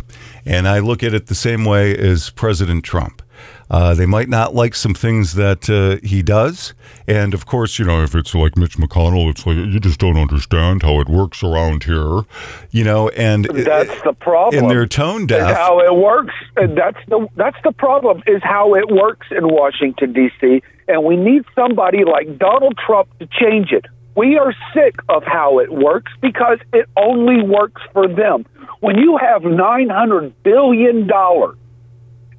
And 0.46 0.68
I 0.68 0.80
look 0.80 1.04
at 1.04 1.14
it 1.14 1.28
the 1.28 1.36
same 1.36 1.66
way 1.66 1.96
as 1.98 2.30
President 2.32 2.84
Trump. 2.84 3.22
Uh, 3.70 3.94
they 3.94 4.06
might 4.06 4.28
not 4.28 4.54
like 4.54 4.76
some 4.76 4.94
things 4.94 5.36
that 5.36 5.70
uh, 5.70 6.06
he 6.06 6.22
does. 6.22 6.74
And 7.08 7.34
of 7.34 7.46
course, 7.46 7.80
you 7.80 7.86
know, 7.86 8.04
if 8.04 8.14
it's 8.14 8.36
like 8.36 8.58
Mitch 8.58 8.78
McConnell, 8.78 9.30
it's 9.30 9.46
like 9.46 9.56
you 9.56 9.80
just 9.80 9.98
don't 9.98 10.18
understand 10.18 10.84
how 10.84 11.00
it 11.00 11.08
works 11.08 11.42
around 11.42 11.86
here, 11.86 12.24
you 12.72 12.84
know, 12.84 13.08
and 13.10 13.46
That's 13.46 14.02
the 14.04 14.12
problem. 14.12 14.64
And 14.64 14.70
they're 14.72 14.86
tone 14.88 15.26
deaf. 15.26 15.56
how 15.56 15.80
it 15.80 15.96
works. 15.96 16.34
And 16.58 16.78
that's 16.78 17.00
the 17.08 17.28
that's 17.38 17.58
the 17.64 17.72
problem 17.72 18.22
is 18.28 18.44
how 18.44 18.76
it 18.76 18.92
works 18.92 19.28
in 19.32 19.48
Washington 19.48 20.12
D.C. 20.12 20.62
and 20.90 21.06
we 21.06 21.16
need 21.16 21.46
somebody 21.56 22.04
like 22.04 22.38
Donald 22.38 22.78
Trump 22.86 23.08
to 23.20 23.28
change 23.40 23.72
it. 23.72 23.86
We 24.15 24.38
are 24.38 24.53
sick 24.74 24.96
of 25.08 25.24
how 25.25 25.60
it 25.60 25.72
works 25.72 26.12
because 26.22 26.60
it 26.74 26.88
only 26.98 27.44
works 27.44 27.82
for 27.94 28.08
them. 28.08 28.46
When 28.80 28.98
you 28.98 29.18
have 29.18 29.44
$900 29.44 30.34
billion 30.44 31.10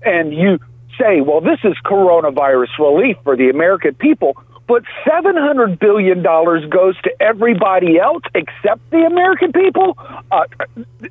and 0.03 0.35
you 0.35 0.59
say, 1.01 1.21
well, 1.23 1.41
this 1.41 1.61
is 1.65 1.75
coronavirus 1.85 2.79
relief 2.79 3.17
for 3.25 3.37
the 3.37 3.49
American 3.49 3.95
people, 3.95 4.37
but 4.69 4.83
$700 5.07 5.79
billion 5.79 6.23
goes 6.23 7.01
to 7.03 7.11
everybody 7.21 7.99
else 7.99 8.23
except 8.35 8.91
the 8.91 9.05
American 9.05 9.53
people, 9.53 9.97
uh, 10.31 10.45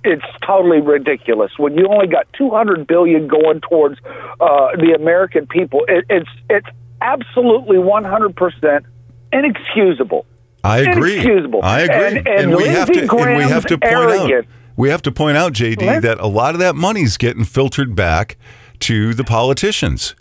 it's 0.04 0.26
totally 0.46 0.82
ridiculous. 0.82 1.52
When 1.58 1.78
you 1.78 1.88
only 1.88 2.08
got 2.08 2.32
$200 2.34 2.88
billion 2.88 3.28
going 3.28 3.62
towards 3.62 4.00
uh, 4.40 4.76
the 4.78 4.96
American 4.96 5.48
people, 5.48 5.86
it, 5.88 6.06
it's, 6.10 6.30
it's 6.50 6.68
absolutely 7.02 7.78
100% 7.78 8.86
inexcusable. 9.34 10.26
I 10.64 10.80
agree. 10.80 11.20
Inexcusable. 11.20 11.62
I 11.64 11.82
agree. 11.82 12.20
And, 12.20 12.28
and, 12.28 12.56
we 12.56 12.68
have 12.68 12.92
to 12.92 13.02
and 13.02 13.38
we 13.38 13.44
have 13.44 13.66
to 13.66 13.78
point 13.78 13.94
arrogant. 13.94 14.46
out 14.46 14.46
we 14.78 14.90
have 14.90 15.02
to 15.04 15.12
point 15.12 15.38
out, 15.38 15.54
JD, 15.54 16.02
that 16.02 16.20
a 16.20 16.28
lot 16.28 16.56
of 16.56 16.60
that 16.60 16.76
money's 16.76 17.18
getting 17.18 17.44
filtered 17.44 17.96
back 17.96 18.38
to 18.80 19.14
the 19.14 19.24
politicians. 19.24 20.16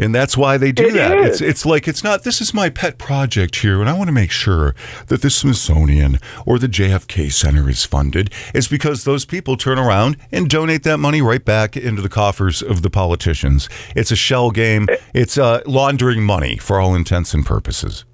And 0.00 0.14
that's 0.14 0.36
why 0.36 0.56
they 0.56 0.70
do 0.70 0.86
It 0.86 0.92
that. 0.92 1.18
is. 1.18 1.26
It's 1.26 1.40
it's 1.40 1.66
like 1.66 1.88
it's 1.88 2.04
not 2.04 2.22
this 2.22 2.40
is 2.40 2.54
my 2.54 2.70
pet 2.70 2.98
project 2.98 3.56
here 3.56 3.80
and 3.80 3.90
I 3.90 3.94
want 3.94 4.06
to 4.06 4.12
make 4.12 4.30
sure 4.30 4.76
that 5.08 5.22
the 5.22 5.28
Smithsonian 5.28 6.20
or 6.46 6.60
the 6.60 6.68
JFK 6.68 7.32
Center 7.32 7.68
is 7.68 7.84
funded. 7.84 8.32
It's 8.54 8.68
because 8.68 9.02
those 9.02 9.24
people 9.24 9.56
turn 9.56 9.76
around 9.76 10.16
and 10.30 10.48
donate 10.48 10.84
that 10.84 10.98
money 10.98 11.20
right 11.20 11.44
back 11.44 11.76
into 11.76 12.00
the 12.00 12.08
coffers 12.08 12.62
of 12.62 12.82
the 12.82 12.90
politicians. 12.90 13.68
It's 13.96 14.12
a 14.12 14.16
shell 14.16 14.52
game. 14.52 14.86
It's 15.12 15.36
uh, 15.36 15.62
laundering 15.66 16.22
money 16.22 16.58
for 16.58 16.78
all 16.78 16.94
intents 16.94 17.34
and 17.34 17.44
purposes. 17.44 18.04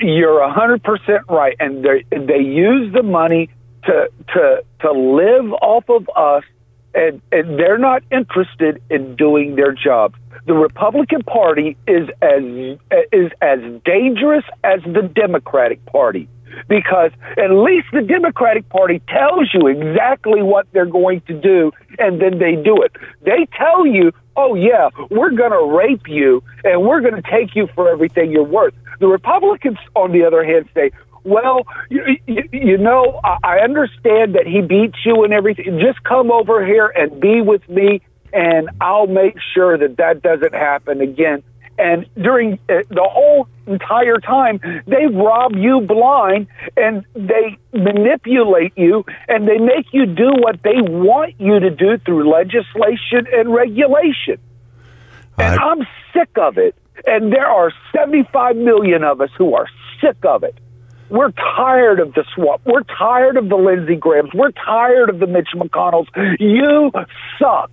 You're 0.00 0.40
a 0.40 0.52
hundred 0.52 0.82
percent 0.82 1.22
right, 1.28 1.56
and 1.58 1.84
they 1.84 2.04
they 2.16 2.38
use 2.38 2.92
the 2.92 3.02
money 3.02 3.48
to 3.84 4.08
to 4.34 4.64
to 4.80 4.92
live 4.92 5.52
off 5.54 5.88
of 5.88 6.08
us, 6.14 6.44
and 6.94 7.20
and 7.32 7.58
they're 7.58 7.78
not 7.78 8.02
interested 8.12 8.80
in 8.90 9.16
doing 9.16 9.56
their 9.56 9.72
job. 9.72 10.14
The 10.46 10.54
Republican 10.54 11.22
Party 11.22 11.76
is 11.86 12.08
as 12.20 12.42
is 13.12 13.32
as 13.40 13.58
dangerous 13.84 14.44
as 14.62 14.80
the 14.84 15.02
Democratic 15.02 15.84
Party 15.86 16.28
because 16.68 17.10
at 17.36 17.50
least 17.50 17.88
the 17.92 18.02
Democratic 18.02 18.68
Party 18.68 19.00
tells 19.08 19.52
you 19.52 19.66
exactly 19.66 20.42
what 20.42 20.66
they're 20.72 20.86
going 20.86 21.20
to 21.22 21.34
do, 21.34 21.72
and 21.98 22.20
then 22.20 22.38
they 22.38 22.56
do 22.56 22.82
it. 22.82 22.92
They 23.22 23.46
tell 23.56 23.86
you, 23.86 24.12
"Oh 24.36 24.54
yeah, 24.54 24.90
we're 25.10 25.30
going 25.30 25.52
to 25.52 25.76
rape 25.76 26.08
you, 26.08 26.42
and 26.64 26.82
we're 26.82 27.00
going 27.00 27.20
to 27.20 27.30
take 27.30 27.54
you 27.54 27.68
for 27.74 27.88
everything 27.88 28.30
you're 28.30 28.42
worth." 28.44 28.74
The 29.00 29.08
Republicans, 29.08 29.78
on 29.94 30.12
the 30.12 30.24
other 30.24 30.44
hand, 30.44 30.68
say, 30.74 30.90
"Well, 31.24 31.66
you, 31.90 32.16
you, 32.26 32.48
you 32.52 32.78
know, 32.78 33.20
I 33.24 33.38
I 33.42 33.58
understand 33.60 34.34
that 34.34 34.46
he 34.46 34.60
beats 34.60 34.98
you 35.04 35.24
and 35.24 35.32
everything. 35.32 35.80
Just 35.80 36.02
come 36.04 36.30
over 36.30 36.64
here 36.64 36.92
and 36.94 37.20
be 37.20 37.40
with 37.40 37.68
me, 37.68 38.02
and 38.32 38.70
I'll 38.80 39.06
make 39.06 39.36
sure 39.54 39.76
that 39.78 39.96
that 39.96 40.22
doesn't 40.22 40.54
happen 40.54 41.00
again." 41.00 41.42
And 41.82 42.06
during 42.22 42.54
uh, 42.68 42.82
the 42.90 43.08
whole 43.10 43.48
entire 43.66 44.18
time, 44.18 44.60
they 44.86 45.06
rob 45.06 45.52
you 45.56 45.80
blind 45.80 46.46
and 46.76 47.04
they 47.14 47.58
manipulate 47.72 48.72
you 48.76 49.04
and 49.28 49.48
they 49.48 49.58
make 49.58 49.86
you 49.92 50.06
do 50.06 50.30
what 50.38 50.62
they 50.62 50.80
want 50.80 51.34
you 51.40 51.58
to 51.58 51.70
do 51.70 51.98
through 51.98 52.30
legislation 52.30 53.26
and 53.32 53.52
regulation. 53.52 54.38
And 55.38 55.58
I- 55.58 55.64
I'm 55.70 55.80
sick 56.12 56.30
of 56.36 56.58
it. 56.58 56.74
And 57.06 57.32
there 57.32 57.46
are 57.46 57.72
75 57.92 58.54
million 58.56 59.02
of 59.02 59.20
us 59.20 59.30
who 59.36 59.54
are 59.54 59.66
sick 60.00 60.18
of 60.24 60.44
it. 60.44 60.56
We're 61.10 61.32
tired 61.32 62.00
of 62.00 62.14
the 62.14 62.24
swamp. 62.34 62.62
We're 62.64 62.84
tired 62.84 63.36
of 63.36 63.48
the 63.48 63.56
Lindsey 63.56 63.96
Grahams. 63.96 64.30
We're 64.32 64.52
tired 64.52 65.10
of 65.10 65.18
the 65.18 65.26
Mitch 65.26 65.48
McConnells. 65.54 66.06
You 66.40 66.90
suck. 67.38 67.70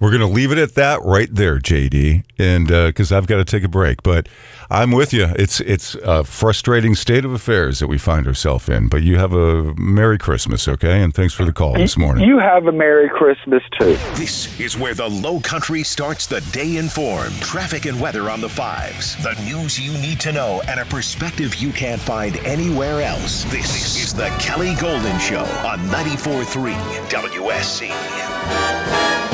We're 0.00 0.10
going 0.10 0.20
to 0.20 0.26
leave 0.26 0.52
it 0.52 0.58
at 0.58 0.74
that 0.76 1.02
right 1.02 1.28
there, 1.32 1.58
JD, 1.58 2.24
and 2.38 2.70
uh, 2.70 2.86
because 2.86 3.10
I've 3.10 3.26
got 3.26 3.38
to 3.38 3.44
take 3.44 3.64
a 3.64 3.68
break. 3.68 4.02
But 4.02 4.28
I'm 4.70 4.92
with 4.92 5.12
you. 5.12 5.28
It's 5.36 5.60
it's 5.60 5.94
a 5.96 6.24
frustrating 6.24 6.94
state 6.94 7.24
of 7.24 7.32
affairs 7.32 7.80
that 7.80 7.88
we 7.88 7.98
find 7.98 8.26
ourselves 8.26 8.68
in. 8.68 8.88
But 8.88 9.02
you 9.02 9.18
have 9.18 9.32
a 9.32 9.74
Merry 9.74 10.18
Christmas, 10.18 10.68
okay? 10.68 11.02
And 11.02 11.14
thanks 11.14 11.34
for 11.34 11.44
the 11.44 11.52
call 11.52 11.74
this 11.74 11.96
morning. 11.96 12.28
You 12.28 12.38
have 12.38 12.66
a 12.66 12.72
Merry 12.72 13.08
Christmas, 13.08 13.62
too. 13.78 13.96
This 14.14 14.58
is 14.60 14.78
where 14.78 14.94
the 14.94 15.08
low 15.08 15.40
country 15.40 15.82
starts 15.82 16.26
the 16.26 16.40
day 16.52 16.76
informed. 16.76 17.34
Traffic 17.40 17.86
and 17.86 18.00
weather 18.00 18.30
on 18.30 18.40
the 18.40 18.48
fives. 18.48 19.20
The 19.22 19.34
news 19.44 19.80
you 19.80 19.92
need 20.00 20.20
to 20.20 20.32
know 20.32 20.62
and 20.68 20.78
a 20.78 20.84
perspective 20.84 21.56
you 21.56 21.72
can't 21.72 22.00
find 22.00 22.36
anywhere 22.38 23.00
else. 23.00 23.44
This 23.44 23.96
is 23.96 24.14
the 24.14 24.28
Kelly 24.38 24.74
Golden 24.80 25.18
Show 25.18 25.44
on 25.66 25.78
94.3 25.88 26.74
WSC. 27.08 29.27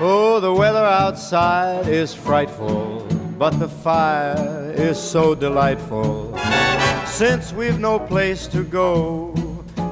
Oh, 0.00 0.38
the 0.38 0.52
weather 0.52 0.84
outside 0.84 1.88
is 1.88 2.14
frightful, 2.14 3.04
but 3.36 3.50
the 3.58 3.68
fire 3.68 4.72
is 4.76 4.96
so 4.96 5.34
delightful. 5.34 6.38
Since 7.06 7.52
we've 7.52 7.80
no 7.80 7.98
place 7.98 8.46
to 8.48 8.62
go, 8.62 9.34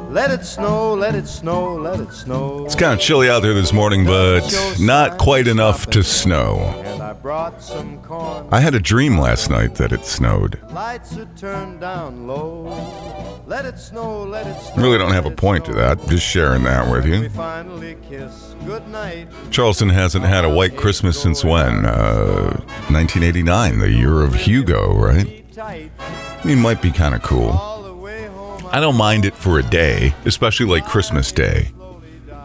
let 0.08 0.30
it 0.30 0.44
snow, 0.44 0.94
let 0.94 1.16
it 1.16 1.26
snow, 1.26 1.74
let 1.74 1.98
it 1.98 2.12
snow. 2.12 2.64
It's 2.64 2.76
kind 2.76 2.94
of 2.94 3.00
chilly 3.00 3.28
out 3.28 3.42
there 3.42 3.52
this 3.52 3.72
morning, 3.72 4.04
but 4.04 4.48
not 4.78 5.18
quite 5.18 5.48
enough 5.48 5.86
to 5.90 6.04
snow. 6.04 7.05
I 7.26 7.28
brought 7.28 7.60
some 7.60 8.00
corn. 8.02 8.46
I 8.52 8.60
had 8.60 8.76
a 8.76 8.78
dream 8.78 9.18
last 9.18 9.50
night 9.50 9.74
that 9.74 9.90
it 9.90 10.04
snowed. 10.04 10.60
Lights 10.70 11.16
are 11.16 11.28
turned 11.36 11.80
down 11.80 12.28
low. 12.28 13.42
Let 13.48 13.64
it 13.64 13.80
snow, 13.80 14.22
let 14.22 14.46
it 14.46 14.56
snow. 14.60 14.80
Really 14.80 14.96
don't 14.96 15.12
have 15.12 15.26
a 15.26 15.32
point 15.32 15.64
to 15.64 15.72
that. 15.72 16.06
Just 16.06 16.24
sharing 16.24 16.62
that 16.62 16.88
with 16.88 17.04
you. 17.04 17.28
finally 17.30 17.96
kiss 18.08 18.54
goodnight. 18.64 19.26
Charleston 19.50 19.88
hasn't 19.88 20.24
had 20.24 20.44
a 20.44 20.48
white 20.48 20.76
Christmas 20.76 21.20
since 21.20 21.42
when? 21.42 21.84
Uh, 21.84 22.60
1989, 22.90 23.80
the 23.80 23.90
year 23.90 24.22
of 24.22 24.32
Hugo, 24.36 24.94
right? 24.94 25.26
Keep 25.26 25.52
tight 25.52 25.90
I 25.98 26.46
mean, 26.46 26.60
might 26.60 26.80
be 26.80 26.92
kind 26.92 27.12
of 27.12 27.24
cool. 27.24 27.48
all 27.48 27.82
the 27.82 27.92
way 27.92 28.26
home. 28.26 28.68
I 28.70 28.78
don't 28.78 28.96
mind 28.96 29.24
it 29.24 29.34
for 29.34 29.58
a 29.58 29.64
day, 29.64 30.14
especially 30.26 30.66
like 30.66 30.86
Christmas 30.86 31.32
Day, 31.32 31.72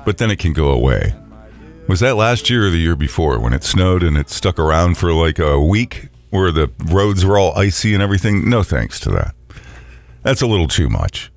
but 0.05 0.17
then 0.17 0.31
it 0.31 0.39
can 0.39 0.53
go 0.53 0.69
away. 0.69 1.13
Was 1.87 1.99
that 1.99 2.15
last 2.15 2.49
year 2.49 2.67
or 2.67 2.69
the 2.69 2.77
year 2.77 2.95
before 2.95 3.39
when 3.39 3.53
it 3.53 3.63
snowed 3.63 4.03
and 4.03 4.17
it 4.17 4.29
stuck 4.29 4.57
around 4.59 4.97
for 4.97 5.11
like 5.13 5.39
a 5.39 5.59
week 5.59 6.07
where 6.29 6.51
the 6.51 6.71
roads 6.85 7.25
were 7.25 7.37
all 7.37 7.53
icy 7.57 7.93
and 7.93 8.01
everything? 8.01 8.49
No 8.49 8.63
thanks 8.63 8.99
to 9.01 9.09
that. 9.11 9.35
That's 10.23 10.41
a 10.41 10.47
little 10.47 10.67
too 10.67 10.89
much. 10.89 11.31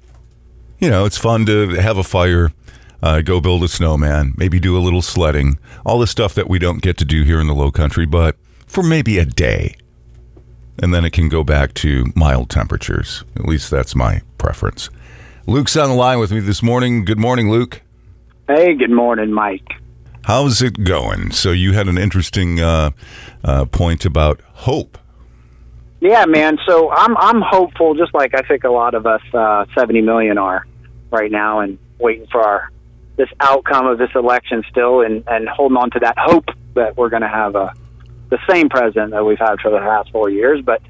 You 0.78 0.90
know, 0.90 1.06
it's 1.06 1.18
fun 1.18 1.46
to 1.46 1.70
have 1.70 1.96
a 1.96 2.04
fire, 2.04 2.52
uh, 3.02 3.22
go 3.22 3.40
build 3.40 3.64
a 3.64 3.68
snowman, 3.68 4.34
maybe 4.36 4.60
do 4.60 4.76
a 4.76 4.80
little 4.80 5.02
sledding, 5.02 5.58
all 5.84 5.98
the 5.98 6.06
stuff 6.06 6.34
that 6.34 6.48
we 6.48 6.58
don't 6.58 6.82
get 6.82 6.98
to 6.98 7.04
do 7.04 7.22
here 7.22 7.40
in 7.40 7.46
the 7.46 7.54
low 7.54 7.70
country, 7.70 8.06
but 8.06 8.36
for 8.66 8.82
maybe 8.82 9.18
a 9.18 9.24
day. 9.24 9.76
And 10.80 10.92
then 10.92 11.04
it 11.04 11.10
can 11.10 11.28
go 11.28 11.42
back 11.42 11.72
to 11.74 12.12
mild 12.14 12.50
temperatures. 12.50 13.24
At 13.36 13.46
least 13.46 13.70
that's 13.70 13.94
my 13.94 14.22
preference. 14.38 14.90
Luke's 15.46 15.76
on 15.76 15.88
the 15.88 15.94
line 15.94 16.18
with 16.18 16.32
me 16.32 16.40
this 16.40 16.62
morning. 16.62 17.04
Good 17.04 17.18
morning, 17.18 17.50
Luke. 17.50 17.80
Hey, 18.46 18.74
good 18.74 18.90
morning, 18.90 19.32
Mike. 19.32 19.66
How's 20.24 20.62
it 20.62 20.84
going? 20.84 21.32
So 21.32 21.52
you 21.52 21.74
had 21.74 21.86
an 21.86 21.98
interesting 21.98 22.58
uh, 22.58 22.92
uh, 23.44 23.66
point 23.66 24.06
about 24.06 24.40
hope. 24.54 24.96
Yeah, 26.00 26.24
man. 26.24 26.56
So 26.66 26.90
I'm 26.90 27.14
I'm 27.18 27.42
hopeful, 27.42 27.94
just 27.94 28.14
like 28.14 28.34
I 28.34 28.40
think 28.40 28.64
a 28.64 28.70
lot 28.70 28.94
of 28.94 29.06
us, 29.06 29.20
uh, 29.34 29.66
70 29.74 30.00
million 30.00 30.38
are 30.38 30.66
right 31.10 31.30
now, 31.30 31.60
and 31.60 31.78
waiting 31.98 32.26
for 32.32 32.40
our 32.40 32.70
this 33.16 33.28
outcome 33.40 33.86
of 33.86 33.98
this 33.98 34.08
election 34.14 34.64
still, 34.70 35.02
and 35.02 35.24
and 35.26 35.46
holding 35.46 35.76
on 35.76 35.90
to 35.90 35.98
that 36.00 36.16
hope 36.18 36.46
that 36.72 36.96
we're 36.96 37.10
going 37.10 37.22
to 37.22 37.28
have 37.28 37.54
a 37.54 37.74
the 38.30 38.38
same 38.48 38.70
president 38.70 39.10
that 39.10 39.26
we've 39.26 39.38
had 39.38 39.60
for 39.60 39.70
the 39.70 39.78
past 39.78 40.10
four 40.10 40.30
years. 40.30 40.62
But 40.64 40.80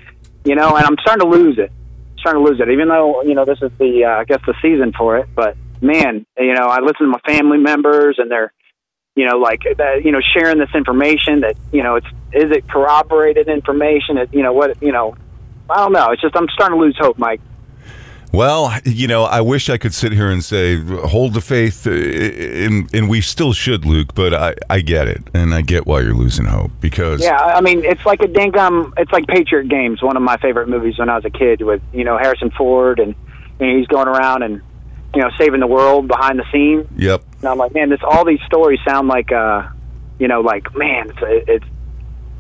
you 0.45 0.55
know, 0.55 0.77
and 0.77 0.87
I'm 0.87 0.97
starting 1.01 1.29
to 1.29 1.37
lose 1.37 1.59
it. 1.59 1.73
I'm 1.73 2.19
Starting 2.19 2.45
to 2.45 2.51
lose 2.51 2.61
it, 2.61 2.71
even 2.71 2.87
though 2.87 3.23
you 3.23 3.35
know 3.35 3.45
this 3.45 3.59
is 3.61 3.73
the 3.79 4.05
uh, 4.05 4.21
I 4.21 4.25
guess 4.25 4.41
the 4.47 4.55
season 4.63 4.93
for 4.97 5.19
it. 5.19 5.29
But 5.35 5.57
man, 5.81 6.25
you 6.39 6.55
know, 6.55 6.67
I 6.67 6.79
listen 6.79 7.07
to 7.07 7.09
my 7.09 7.21
family 7.27 7.59
members, 7.59 8.15
and 8.19 8.31
they're 8.31 8.53
you 9.17 9.25
know, 9.27 9.39
like 9.39 9.63
that, 9.77 10.05
you 10.05 10.11
know, 10.11 10.21
sharing 10.21 10.59
this 10.59 10.75
information 10.75 11.41
that, 11.41 11.57
you 11.73 11.83
know, 11.83 11.97
it's, 11.97 12.07
is 12.33 12.51
it 12.51 12.69
corroborated 12.69 13.49
information? 13.49 14.19
It, 14.19 14.35
you 14.35 14.43
know, 14.43 14.53
what, 14.53 14.83
you 14.83 14.91
know, 14.91 15.17
I 15.71 15.77
don't 15.77 15.93
know. 15.93 16.11
It's 16.11 16.21
just, 16.21 16.37
I'm 16.37 16.49
starting 16.49 16.79
to 16.79 16.85
lose 16.85 16.97
hope, 16.99 17.17
Mike. 17.19 17.41
Well, 18.33 18.77
you 18.85 19.07
know, 19.07 19.23
I 19.23 19.41
wish 19.43 19.71
I 19.71 19.79
could 19.79 19.95
sit 19.95 20.11
here 20.11 20.29
and 20.29 20.43
say 20.43 20.79
hold 20.83 21.35
the 21.35 21.41
faith, 21.41 21.87
uh, 21.87 21.93
and 21.93 22.93
and 22.93 23.09
we 23.09 23.21
still 23.21 23.53
should, 23.53 23.85
Luke. 23.85 24.13
But 24.13 24.35
I 24.35 24.57
I 24.69 24.81
get 24.81 25.07
it, 25.07 25.23
and 25.33 25.55
I 25.55 25.63
get 25.63 25.87
why 25.87 26.01
you're 26.01 26.17
losing 26.17 26.47
hope 26.47 26.73
because 26.81 27.23
Yeah. 27.23 27.37
I 27.37 27.61
mean, 27.61 27.85
it's 27.85 28.05
like 28.05 28.23
a 28.23 28.27
dingum, 28.27 28.93
it's 28.97 29.13
like 29.13 29.29
Patriot 29.29 29.69
Games, 29.69 30.03
one 30.03 30.17
of 30.17 30.23
my 30.25 30.37
favorite 30.39 30.69
movies 30.69 30.99
when 30.99 31.09
I 31.09 31.15
was 31.15 31.25
a 31.25 31.31
kid 31.31 31.63
with, 31.63 31.81
you 31.93 32.03
know, 32.03 32.19
Harrison 32.19 32.51
Ford 32.51 32.99
and, 32.99 33.15
and 33.61 33.79
he's 33.79 33.87
going 33.87 34.09
around 34.09 34.43
and, 34.43 34.61
you 35.15 35.23
know, 35.23 35.31
saving 35.39 35.61
the 35.61 35.67
world 35.67 36.09
behind 36.09 36.39
the 36.39 36.45
scene. 36.53 36.89
Yep. 36.97 37.25
And 37.39 37.49
I'm 37.49 37.59
like, 37.59 37.75
man, 37.75 37.91
this, 37.91 38.01
all 38.03 38.25
these 38.25 38.41
stories 38.47 38.81
sound 38.87 39.09
like, 39.09 39.31
uh, 39.33 39.69
you 40.19 40.29
know, 40.29 40.41
like, 40.41 40.75
man, 40.77 41.11
it's, 41.11 41.19
it's, 41.49 41.65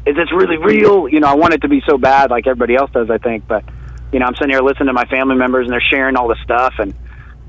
is 0.06 0.16
this 0.16 0.30
really 0.32 0.58
real? 0.58 1.08
You 1.08 1.20
know, 1.20 1.28
I 1.28 1.34
want 1.34 1.54
it 1.54 1.62
to 1.62 1.68
be 1.68 1.82
so 1.86 1.96
bad, 1.96 2.30
like 2.30 2.46
everybody 2.46 2.76
else 2.76 2.90
does, 2.90 3.10
I 3.10 3.18
think. 3.18 3.46
But 3.46 3.64
you 4.12 4.18
know, 4.18 4.26
I'm 4.26 4.34
sitting 4.34 4.50
here 4.50 4.60
listening 4.60 4.88
to 4.88 4.92
my 4.92 5.06
family 5.06 5.34
members, 5.34 5.64
and 5.66 5.72
they're 5.72 5.80
sharing 5.80 6.16
all 6.16 6.28
this 6.28 6.40
stuff, 6.44 6.74
and 6.78 6.94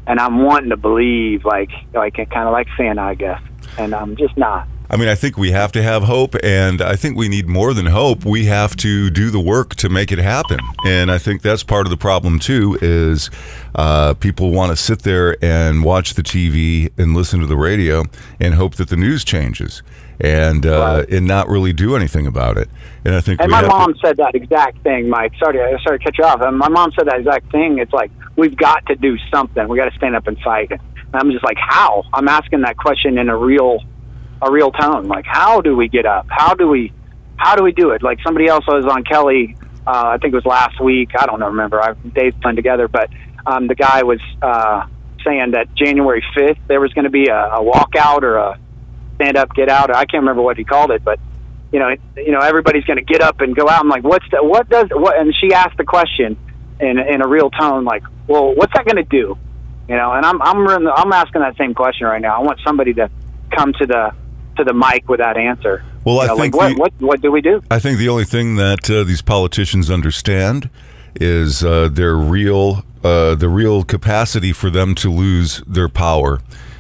and 0.08 0.20
I'm 0.20 0.42
wanting 0.42 0.70
to 0.70 0.78
believe, 0.78 1.44
like 1.44 1.72
like 1.94 2.16
kind 2.16 2.48
of 2.48 2.54
like 2.54 2.68
Santa, 2.78 3.02
I 3.02 3.16
guess, 3.16 3.42
and 3.78 3.94
I'm 3.94 4.16
just 4.16 4.38
not. 4.38 4.68
I 4.90 4.98
mean, 4.98 5.08
I 5.08 5.16
think 5.16 5.38
we 5.38 5.52
have 5.52 5.72
to 5.74 5.84
have 5.84 6.04
hope, 6.04 6.36
and 6.44 6.82
I 6.82 6.96
think 6.96 7.18
we 7.18 7.28
need 7.28 7.48
more 7.48 7.74
than 7.74 7.88
hope. 7.88 8.26
We 8.26 8.46
have 8.46 8.76
to 8.78 9.10
do 9.10 9.30
the 9.30 9.40
work 9.40 9.76
to 9.76 9.90
make 9.90 10.12
it 10.12 10.20
happen, 10.20 10.60
and 10.86 11.12
I 11.12 11.18
think 11.18 11.42
that's 11.42 11.64
part 11.64 11.86
of 11.86 11.90
the 11.90 11.98
problem 11.98 12.40
too. 12.40 12.78
Is 12.82 13.30
uh, 13.74 14.14
people 14.16 14.52
want 14.52 14.72
to 14.72 14.76
sit 14.76 15.02
there 15.02 15.44
and 15.44 15.84
watch 15.84 16.14
the 16.14 16.22
TV 16.22 16.92
and 16.98 17.16
listen 17.16 17.40
to 17.40 17.48
the 17.48 17.58
radio 17.58 18.04
and 18.40 18.54
hope 18.54 18.76
that 18.76 18.90
the 18.90 18.98
news 18.98 19.24
changes, 19.24 19.82
and 20.20 20.66
uh, 20.66 21.06
and 21.10 21.26
not 21.26 21.48
really 21.50 21.74
do 21.74 21.96
anything 21.96 22.28
about 22.28 22.58
it. 22.58 22.70
And 23.04 23.16
I 23.16 23.22
think 23.22 23.42
And 23.42 23.52
my 23.52 23.66
mom 23.66 23.94
to, 23.94 24.00
said 24.00 24.18
that 24.18 24.36
exact 24.36 24.82
thing, 24.84 25.10
Mike. 25.10 25.34
Sorry, 25.40 25.62
I 25.62 25.78
sorry 25.84 26.00
to 26.00 26.04
cut 26.04 26.18
you 26.18 26.26
off. 26.26 26.42
And 26.42 26.58
my 26.58 26.70
mom 26.70 26.92
said 26.98 27.08
that 27.08 27.20
exact 27.20 27.52
thing. 27.52 27.80
It's 27.80 27.94
like 27.94 28.12
we've 28.36 28.56
got 28.56 28.86
to 28.88 28.96
do 28.96 29.18
something. 29.34 29.68
We 29.68 29.78
got 29.78 29.90
to 29.90 29.98
stand 29.98 30.16
up 30.16 30.28
and 30.28 30.40
fight. 30.40 30.72
And 30.72 30.80
I'm 31.16 31.32
just 31.32 31.44
like, 31.44 31.58
how? 31.60 32.04
I'm 32.14 32.28
asking 32.28 32.62
that 32.62 32.78
question 32.78 33.18
in 33.18 33.30
a 33.30 33.38
real, 33.38 33.80
a 34.42 34.52
real 34.52 34.72
tone. 34.72 35.08
Like, 35.08 35.26
how 35.26 35.62
do 35.62 35.76
we 35.76 35.88
get 35.88 36.06
up? 36.06 36.28
How 36.30 36.54
do 36.54 36.68
we, 36.68 36.92
how 37.38 37.56
do 37.56 37.64
we 37.64 37.72
do 37.72 37.92
it? 37.92 38.04
Like 38.04 38.20
somebody 38.24 38.48
else 38.48 38.66
was 38.68 38.86
on 38.86 39.04
Kelly. 39.04 39.58
Uh, 39.88 40.16
I 40.16 40.18
think 40.18 40.34
it 40.34 40.38
was 40.38 40.46
last 40.46 40.82
week. 40.82 41.12
I 41.18 41.26
don't 41.26 41.40
know. 41.40 41.48
Remember, 41.48 41.82
I 41.82 41.94
Dave's 41.94 42.36
playing 42.42 42.56
together, 42.56 42.88
but 42.88 43.10
um, 43.46 43.68
the 43.68 43.76
guy 43.76 44.04
was 44.04 44.20
uh, 44.42 44.88
saying 45.24 45.52
that 45.52 45.74
January 45.76 46.24
5th 46.36 46.58
there 46.68 46.80
was 46.80 46.92
going 46.94 47.06
to 47.06 47.12
be 47.12 47.28
a, 47.28 47.38
a 47.38 47.60
walkout 47.64 48.24
or 48.24 48.38
a 48.38 48.60
stand 49.16 49.38
up, 49.38 49.54
get 49.54 49.70
out. 49.70 49.96
I 49.96 50.06
can't 50.06 50.22
remember 50.22 50.42
what 50.42 50.58
he 50.58 50.64
called 50.64 50.92
it, 50.92 51.04
but 51.04 51.20
you 51.72 51.80
know, 51.80 51.96
you 52.16 52.32
know, 52.32 52.40
everybody's 52.40 52.86
going 52.86 52.98
to 52.98 53.04
get 53.04 53.22
up 53.22 53.42
and 53.42 53.56
go 53.56 53.68
out. 53.68 53.82
I'm 53.82 53.90
like, 53.90 54.04
what's 54.04 54.26
the, 54.32 54.44
what 54.44 54.70
does 54.70 54.88
what? 54.92 55.18
And 55.20 55.34
she 55.42 55.54
asked 55.54 55.78
the 55.78 55.84
question 55.84 56.38
in 56.80 57.00
in 57.00 57.22
a 57.22 57.28
real 57.28 57.50
tone, 57.50 57.84
like, 57.84 58.04
well, 58.28 58.56
what's 58.56 58.74
that 58.74 58.86
going 58.86 58.98
to 58.98 59.04
do? 59.04 59.38
You 59.90 59.96
know, 59.96 60.14
and 60.14 60.26
I'm 60.26 60.42
I'm 60.42 60.88
I'm 60.88 61.12
asking 61.12 61.42
that 61.42 61.58
same 61.58 61.74
question 61.74 62.08
right 62.08 62.22
now. 62.22 62.38
I 62.38 62.44
want 62.44 62.60
somebody 62.64 62.94
to 62.94 63.10
come 63.56 63.74
to 63.74 63.86
the 63.86 64.12
to 64.58 64.64
the 64.64 64.74
mic 64.74 65.08
with 65.10 65.20
that 65.20 65.38
answer. 65.38 65.84
Well, 66.04 66.16
You 66.16 66.22
I 66.22 66.28
know, 66.28 66.38
think 66.38 66.56
like, 66.56 66.76
the- 66.76 66.80
what 66.82 66.94
what 67.00 67.08
what 67.10 67.22
do 67.22 67.32
we 67.32 67.42
do? 67.42 67.62
I 67.72 67.80
think 67.80 67.98
the 68.00 68.10
only 68.10 68.26
thing 68.26 68.56
that 68.56 68.90
uh, 68.90 69.04
these 69.04 69.22
politicians 69.22 69.90
understand 69.90 70.70
is 71.16 71.64
uh, 71.64 71.90
their 71.92 72.16
real 72.16 72.84
uh, 73.04 73.36
the 73.36 73.50
real 73.50 73.84
capacity 73.84 74.52
for 74.54 74.70
them 74.70 74.96
to 74.96 75.12
lose 75.12 75.62
their 75.68 75.88
power 75.90 76.40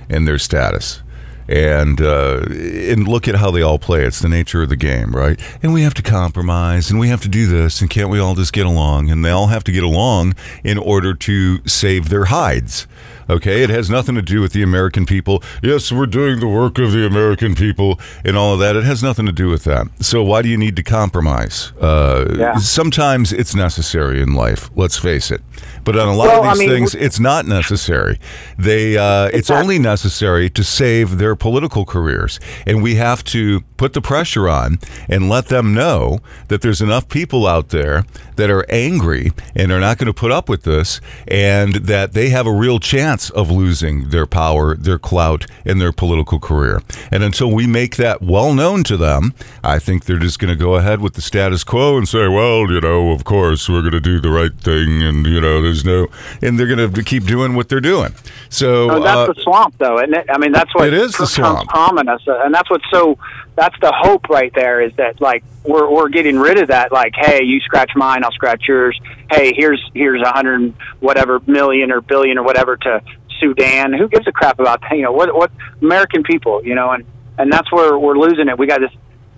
and 0.09 0.27
their 0.27 0.39
status. 0.39 1.01
And 1.47 2.01
uh, 2.01 2.41
and 2.49 3.07
look 3.07 3.27
at 3.27 3.35
how 3.35 3.51
they 3.51 3.61
all 3.61 3.77
play. 3.77 4.03
It's 4.03 4.19
the 4.19 4.27
nature 4.29 4.63
of 4.63 4.69
the 4.69 4.75
game, 4.75 5.15
right? 5.15 5.39
And 5.61 5.75
we 5.75 5.83
have 5.83 5.93
to 5.93 6.01
compromise, 6.01 6.89
and 6.89 6.99
we 6.99 7.09
have 7.09 7.21
to 7.21 7.29
do 7.29 7.45
this, 7.45 7.81
and 7.81 7.89
can't 7.89 8.09
we 8.09 8.17
all 8.17 8.33
just 8.33 8.51
get 8.51 8.65
along? 8.65 9.11
And 9.11 9.23
they 9.23 9.29
all 9.29 9.45
have 9.47 9.63
to 9.65 9.71
get 9.71 9.83
along 9.83 10.33
in 10.63 10.79
order 10.79 11.13
to 11.13 11.59
save 11.67 12.09
their 12.09 12.25
hides. 12.25 12.87
Okay, 13.29 13.63
it 13.63 13.69
has 13.69 13.89
nothing 13.89 14.15
to 14.15 14.21
do 14.21 14.41
with 14.41 14.53
the 14.53 14.61
American 14.63 15.05
people. 15.05 15.41
Yes, 15.63 15.91
we're 15.91 16.05
doing 16.05 16.39
the 16.39 16.47
work 16.47 16.77
of 16.77 16.91
the 16.91 17.05
American 17.05 17.55
people 17.55 17.99
and 18.23 18.37
all 18.37 18.53
of 18.53 18.59
that. 18.59 18.75
It 18.75 18.83
has 18.83 19.01
nothing 19.01 19.25
to 19.25 19.31
do 19.31 19.47
with 19.49 19.63
that. 19.63 19.87
So 19.99 20.23
why 20.23 20.41
do 20.43 20.49
you 20.49 20.57
need 20.57 20.75
to 20.75 20.83
compromise? 20.83 21.71
Uh, 21.81 22.25
Yeah. 22.37 22.55
Sometimes 22.57 23.31
it's 23.33 23.55
necessary 23.55 24.21
in 24.21 24.33
life. 24.33 24.69
Let's 24.75 24.97
face 24.97 25.31
it. 25.31 25.41
But 25.85 25.97
on 25.97 26.07
a 26.09 26.13
lot 26.15 26.27
Well, 26.27 26.39
of 26.41 26.45
I 26.45 26.53
these 26.53 26.59
mean, 26.59 26.69
things, 26.69 26.95
it's 26.95 27.19
not 27.19 27.45
necessary. 27.45 28.19
They, 28.57 28.97
uh, 28.97 29.29
it's 29.31 29.49
not- 29.49 29.61
only 29.61 29.79
necessary 29.79 30.49
to 30.49 30.63
save 30.63 31.17
their 31.19 31.35
political 31.35 31.85
careers, 31.85 32.39
and 32.67 32.83
we 32.83 32.95
have 32.95 33.23
to 33.25 33.61
put 33.77 33.93
the 33.93 34.01
pressure 34.01 34.49
on 34.49 34.79
and 35.07 35.29
let 35.29 35.47
them 35.47 35.73
know 35.73 36.19
that 36.49 36.61
there's 36.61 36.81
enough 36.81 37.07
people 37.07 37.45
out 37.47 37.69
there 37.69 38.03
that 38.35 38.49
are 38.49 38.65
angry 38.69 39.31
and 39.55 39.71
are 39.71 39.79
not 39.79 39.97
going 39.97 40.07
to 40.07 40.13
put 40.13 40.31
up 40.31 40.49
with 40.49 40.63
this, 40.63 40.99
and 41.27 41.75
that 41.75 42.13
they 42.13 42.29
have 42.29 42.47
a 42.47 42.51
real 42.51 42.79
chance 42.79 43.29
of 43.29 43.49
losing 43.51 44.09
their 44.09 44.25
power, 44.25 44.75
their 44.75 44.99
clout, 44.99 45.45
and 45.65 45.79
their 45.79 45.91
political 45.93 46.39
career. 46.39 46.81
And 47.11 47.23
until 47.23 47.51
we 47.51 47.65
make 47.67 47.95
that 47.97 48.21
well 48.21 48.53
known 48.53 48.83
to 48.85 48.97
them, 48.97 49.33
I 49.63 49.79
think 49.79 50.05
they're 50.05 50.17
just 50.19 50.39
going 50.39 50.49
to 50.49 50.61
go 50.61 50.75
ahead 50.75 50.99
with 50.99 51.13
the 51.13 51.21
status 51.21 51.63
quo 51.63 51.97
and 51.97 52.07
say, 52.07 52.27
well, 52.27 52.69
you 52.71 52.81
know, 52.81 53.11
of 53.11 53.23
course, 53.23 53.69
we're 53.69 53.81
going 53.81 53.91
to 53.93 53.99
do 54.01 54.19
the 54.19 54.31
right 54.31 54.57
thing, 54.59 55.01
and, 55.03 55.25
you 55.25 55.39
know, 55.39 55.61
there's 55.83 55.85
no, 55.85 56.07
and 56.41 56.59
they're 56.59 56.73
going 56.73 56.91
to 56.93 57.03
keep 57.03 57.25
doing 57.25 57.55
what 57.55 57.69
they're 57.69 57.81
doing. 57.81 58.13
So, 58.49 58.89
Oh, 58.91 59.03
that's 59.03 59.29
uh, 59.29 59.33
the 59.33 59.41
swamp, 59.41 59.75
though, 59.77 59.97
it? 59.97 60.09
I 60.29 60.37
mean, 60.37 60.51
that's 60.51 60.73
what 60.73 60.87
It 60.87 60.93
is 60.93 61.13
the 61.15 61.27
swamp. 61.27 61.73
ominous, 61.73 62.21
and 62.27 62.53
that's 62.53 62.69
what's 62.69 62.85
so. 62.91 63.17
That's 63.55 63.75
the 63.79 63.93
hope 63.93 64.27
right 64.29 64.51
there. 64.53 64.81
Is 64.81 64.93
that 64.97 65.21
like 65.21 65.43
we're 65.63 65.89
we're 65.89 66.09
getting 66.09 66.37
rid 66.37 66.59
of 66.59 66.67
that? 66.67 66.91
Like, 66.91 67.13
hey, 67.15 67.43
you 67.43 67.59
scratch 67.61 67.91
mine, 67.95 68.23
I'll 68.23 68.31
scratch 68.33 68.67
yours. 68.67 68.99
Hey, 69.31 69.53
here's 69.55 69.81
here's 69.93 70.21
a 70.21 70.29
hundred 70.31 70.73
whatever 70.99 71.39
million 71.47 71.91
or 71.91 72.01
billion 72.01 72.37
or 72.37 72.43
whatever 72.43 72.75
to 72.75 73.01
Sudan. 73.39 73.93
Who 73.93 74.09
gives 74.09 74.27
a 74.27 74.33
crap 74.33 74.59
about 74.59 74.81
that? 74.81 74.91
You 74.95 75.03
know 75.03 75.13
what? 75.13 75.33
What 75.33 75.51
American 75.81 76.23
people? 76.23 76.65
You 76.65 76.75
know, 76.75 76.91
and 76.91 77.05
and 77.37 77.51
that's 77.51 77.71
where 77.71 77.97
we're 77.97 78.17
losing 78.17 78.49
it. 78.49 78.57
We 78.59 78.67
got 78.67 78.81
this 78.81 78.91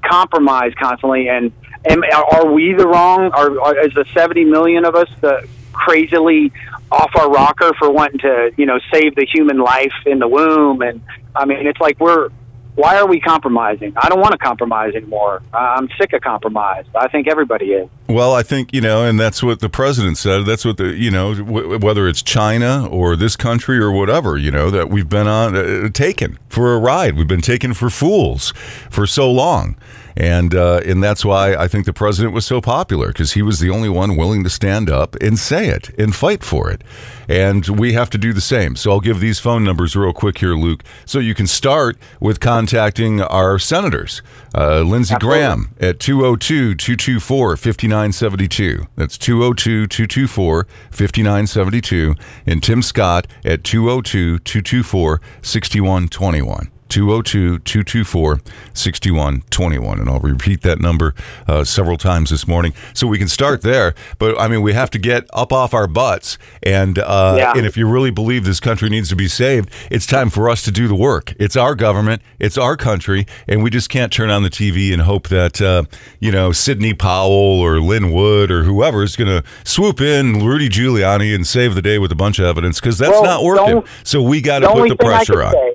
compromise 0.04 0.74
constantly, 0.80 1.30
and 1.30 1.52
and 1.86 2.04
are 2.34 2.52
we 2.52 2.74
the 2.74 2.88
wrong? 2.88 3.32
Are, 3.32 3.60
are 3.62 3.86
is 3.86 3.94
the 3.94 4.06
seventy 4.16 4.46
million 4.46 4.84
of 4.84 4.96
us 4.96 5.10
the 5.22 5.48
crazily 5.78 6.52
off 6.92 7.12
our 7.16 7.30
rocker 7.30 7.74
for 7.80 7.90
wanting 7.92 8.20
to 8.20 8.52
you 8.58 8.66
know 8.66 8.80
save 8.94 9.16
the 9.16 9.26
human 9.26 9.58
life 9.58 9.94
in 10.06 10.20
the 10.20 10.28
womb? 10.28 10.82
And 10.82 11.02
I 11.36 11.46
mean, 11.46 11.66
it's 11.66 11.80
like 11.80 12.00
we're 12.00 12.30
why 12.78 12.96
are 12.98 13.08
we 13.08 13.20
compromising? 13.20 13.92
I 13.98 14.08
don't 14.08 14.20
want 14.20 14.34
to 14.34 14.38
compromise 14.38 14.94
anymore. 14.94 15.42
I'm 15.52 15.90
sick 16.00 16.14
of 16.14 16.22
compromise. 16.22 16.86
I 16.94 17.08
think 17.08 17.28
everybody 17.28 17.72
is. 17.72 17.90
Well, 18.08 18.36
I 18.36 18.44
think 18.44 18.72
you 18.72 18.82
know, 18.82 19.04
and 19.04 19.20
that's 19.20 19.42
what 19.42 19.62
the 19.62 19.68
president 19.68 20.20
said. 20.20 20.46
That's 20.46 20.64
what 20.64 20.78
the 20.78 20.96
you 20.96 21.10
know, 21.10 21.34
w- 21.34 21.80
whether 21.80 22.08
it's 22.08 22.22
China 22.22 22.88
or 22.88 23.16
this 23.16 23.36
country 23.36 23.80
or 23.80 23.92
whatever, 23.92 24.38
you 24.38 24.52
know, 24.52 24.70
that 24.70 24.90
we've 24.90 25.10
been 25.10 25.28
on 25.28 25.56
uh, 25.56 25.90
taken 25.90 26.38
for 26.50 26.76
a 26.76 26.80
ride. 26.80 27.18
We've 27.18 27.28
been 27.28 27.42
taken 27.42 27.74
for 27.74 27.90
fools 27.90 28.52
for 28.92 29.08
so 29.08 29.30
long, 29.32 29.76
and 30.18 30.56
uh, 30.56 30.82
and 30.84 31.02
that's 31.04 31.24
why 31.24 31.56
I 31.56 31.68
think 31.68 31.86
the 31.86 31.94
president 31.94 32.34
was 32.34 32.46
so 32.46 32.60
popular 32.60 33.10
because 33.10 33.34
he 33.34 33.44
was 33.44 33.60
the 33.60 33.70
only 33.70 33.88
one 33.88 34.18
willing 34.18 34.44
to 34.44 34.50
stand 34.50 34.90
up 34.90 35.16
and 35.22 35.38
say 35.38 35.68
it 35.68 35.90
and 35.98 36.16
fight 36.16 36.44
for 36.44 36.72
it, 36.72 36.84
and 37.30 37.68
we 37.68 37.94
have 37.94 38.10
to 38.10 38.18
do 38.18 38.34
the 38.34 38.42
same. 38.42 38.76
So 38.76 38.92
I'll 38.92 39.00
give 39.00 39.20
these 39.20 39.40
phone 39.40 39.64
numbers 39.64 39.96
real 39.96 40.14
quick 40.14 40.40
here, 40.40 40.56
Luke, 40.56 40.84
so 41.06 41.20
you 41.20 41.36
can 41.36 41.46
start 41.46 41.98
with 42.20 42.40
contacting 42.40 43.22
our 43.22 43.60
senators. 43.60 44.24
Uh, 44.56 44.82
Lindsey 44.82 45.16
Graham 45.20 45.76
at 45.80 46.00
202 46.00 46.74
224 46.74 47.56
5972. 47.56 48.88
That's 48.96 49.18
202 49.20 49.86
224 49.86 50.68
5972. 50.90 52.16
And 52.48 52.64
Tim 52.64 52.82
Scott 52.82 53.28
at 53.46 53.64
202 53.64 54.40
224 54.40 55.22
6121. 55.44 56.72
202 56.90 57.60
224 57.60 58.40
6121. 58.74 60.00
And 60.00 60.10
I'll 60.10 60.20
repeat 60.20 60.62
that 60.62 60.80
number 60.80 61.14
uh, 61.48 61.64
several 61.64 61.98
times 61.98 62.30
this 62.30 62.48
morning 62.48 62.74
so 62.94 63.08
we 63.08 63.18
can 63.18 63.28
start 63.28 63.62
there. 63.62 63.94
But 64.20 64.40
I 64.40 64.48
mean, 64.48 64.62
we 64.62 64.74
have 64.74 64.90
to 64.92 65.00
get 65.00 65.26
up 65.34 65.52
off 65.52 65.74
our 65.74 65.88
butts. 65.88 66.38
And, 66.64 67.00
uh, 67.00 67.36
Yeah. 67.38 67.54
and 67.56 67.66
if 67.66 67.78
you 67.78 67.88
really 67.88 68.12
believe 68.12 68.46
this 68.46 68.60
country 68.60 68.90
needs 68.90 69.10
to 69.10 69.16
be 69.16 69.28
saved, 69.28 69.70
it's 69.92 70.06
time 70.06 70.30
for 70.30 70.50
us 70.50 70.62
to 70.64 70.72
do 70.72 70.88
the 70.88 70.96
work. 70.96 71.34
It's 71.40 71.56
our 71.56 71.76
government, 71.76 72.22
it's 72.40 72.58
our 72.58 72.76
country, 72.78 73.26
and 73.48 73.64
we 73.64 73.70
just 73.70 73.90
can't 73.90 74.12
turn 74.12 74.30
on 74.30 74.44
the 74.44 74.50
TV 74.50 74.92
and 74.94 75.02
hope 75.04 75.28
that, 75.30 75.62
uh, 75.62 75.84
you 76.20 76.32
know, 76.32 76.52
Sidney 76.52 76.94
Powell 76.94 77.32
or 77.60 77.80
Lin 77.80 78.12
Wood 78.12 78.52
or 78.52 78.64
whoever 78.64 79.04
is 79.04 79.16
going 79.16 79.28
to 79.30 79.44
swoop 79.64 80.02
in 80.02 80.46
Rudy 80.46 80.70
Giuliani 80.70 81.34
and 81.36 81.46
save 81.46 81.76
the 81.76 81.82
day 81.82 82.00
with 82.00 82.12
a 82.12 82.16
bunch 82.16 82.40
of 82.40 82.46
evidence 82.46 82.80
because 82.80 82.98
that's 82.98 83.12
Well, 83.12 83.24
not 83.24 83.44
working. 83.44 83.84
So 84.04 84.22
we 84.22 84.42
got 84.42 84.60
to 84.60 84.70
put 84.72 84.90
the 84.90 84.96
pressure 84.96 85.44
on. 85.44 85.52
say 85.54 85.67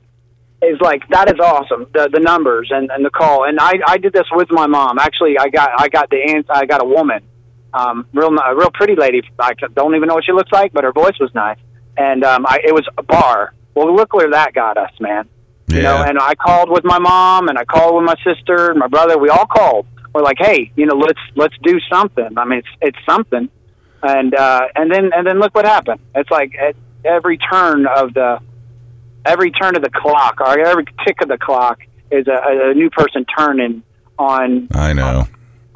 is 0.63 0.81
like 0.81 1.07
that 1.09 1.29
is 1.29 1.39
awesome. 1.41 1.87
The 1.93 2.09
the 2.13 2.21
numbers 2.21 2.71
and, 2.71 2.91
and 2.91 3.05
the 3.05 3.11
call. 3.11 3.45
And 3.45 3.59
I 3.61 3.73
I 3.87 3.99
did 3.99 4.13
this 4.13 4.27
with 4.33 4.51
my 4.51 4.67
mom. 4.67 4.99
Actually, 4.99 5.39
I 5.39 5.49
got 5.49 5.71
I 5.77 5.89
got 5.89 6.09
the 6.11 6.45
I 6.49 6.67
got 6.67 6.83
a 6.83 6.85
woman, 6.85 7.23
um, 7.75 8.07
real 8.13 8.31
a 8.39 8.55
real 8.55 8.71
pretty 8.73 8.95
lady. 8.97 9.23
I 9.39 9.53
don't 9.75 9.95
even 9.97 10.09
know 10.09 10.15
what 10.15 10.25
she 10.25 10.33
looks 10.33 10.53
like, 10.53 10.73
but 10.73 10.85
her 10.85 10.93
voice 10.93 11.19
was 11.21 11.35
nice. 11.35 11.59
And 11.97 12.25
um, 12.25 12.47
I 12.47 12.61
it 12.65 12.73
was 12.73 12.87
a 12.97 13.03
bar. 13.03 13.55
Well, 13.75 13.95
look 13.95 14.13
where 14.13 14.31
that 14.31 14.55
got 14.55 14.77
us, 14.77 14.93
man. 15.01 15.29
You 15.69 15.83
know, 15.83 16.03
and 16.03 16.19
I 16.19 16.35
called 16.35 16.69
with 16.69 16.85
my 16.85 16.99
mom, 16.99 17.49
and 17.49 17.57
I 17.57 17.65
called 17.65 17.95
with 17.97 18.05
my 18.05 18.17
sister, 18.23 18.71
and 18.71 18.79
my 18.79 18.89
brother. 18.89 19.19
We 19.19 19.31
all 19.31 19.47
called. 19.47 19.87
We're 20.15 20.23
like, 20.23 20.37
hey, 20.39 20.71
you 20.77 20.85
know, 20.85 20.97
let's 20.97 21.21
let's 21.35 21.55
do 21.63 21.79
something. 21.91 22.37
I 22.37 22.45
mean, 22.45 22.59
it's 22.59 22.69
it's 22.83 22.99
something. 23.09 23.49
And 24.03 24.35
uh, 24.35 24.69
and 24.75 24.93
then 24.93 25.11
and 25.15 25.27
then 25.27 25.39
look 25.39 25.55
what 25.55 25.65
happened. 25.65 26.01
It's 26.15 26.31
like 26.31 26.55
at 26.57 26.77
every 27.05 27.39
turn 27.39 27.87
of 27.87 28.13
the 28.13 28.41
every 29.25 29.51
turn 29.51 29.77
of 29.77 29.83
the 29.83 29.91
clock 29.91 30.41
or 30.41 30.59
every 30.59 30.85
tick 31.07 31.21
of 31.23 31.29
the 31.29 31.39
clock 31.39 31.81
is 32.11 32.27
a, 32.29 32.71
a 32.71 32.75
new 32.75 32.91
person 32.91 33.25
turning 33.37 33.83
on 34.19 34.69
I 34.73 34.93
know. 34.93 35.27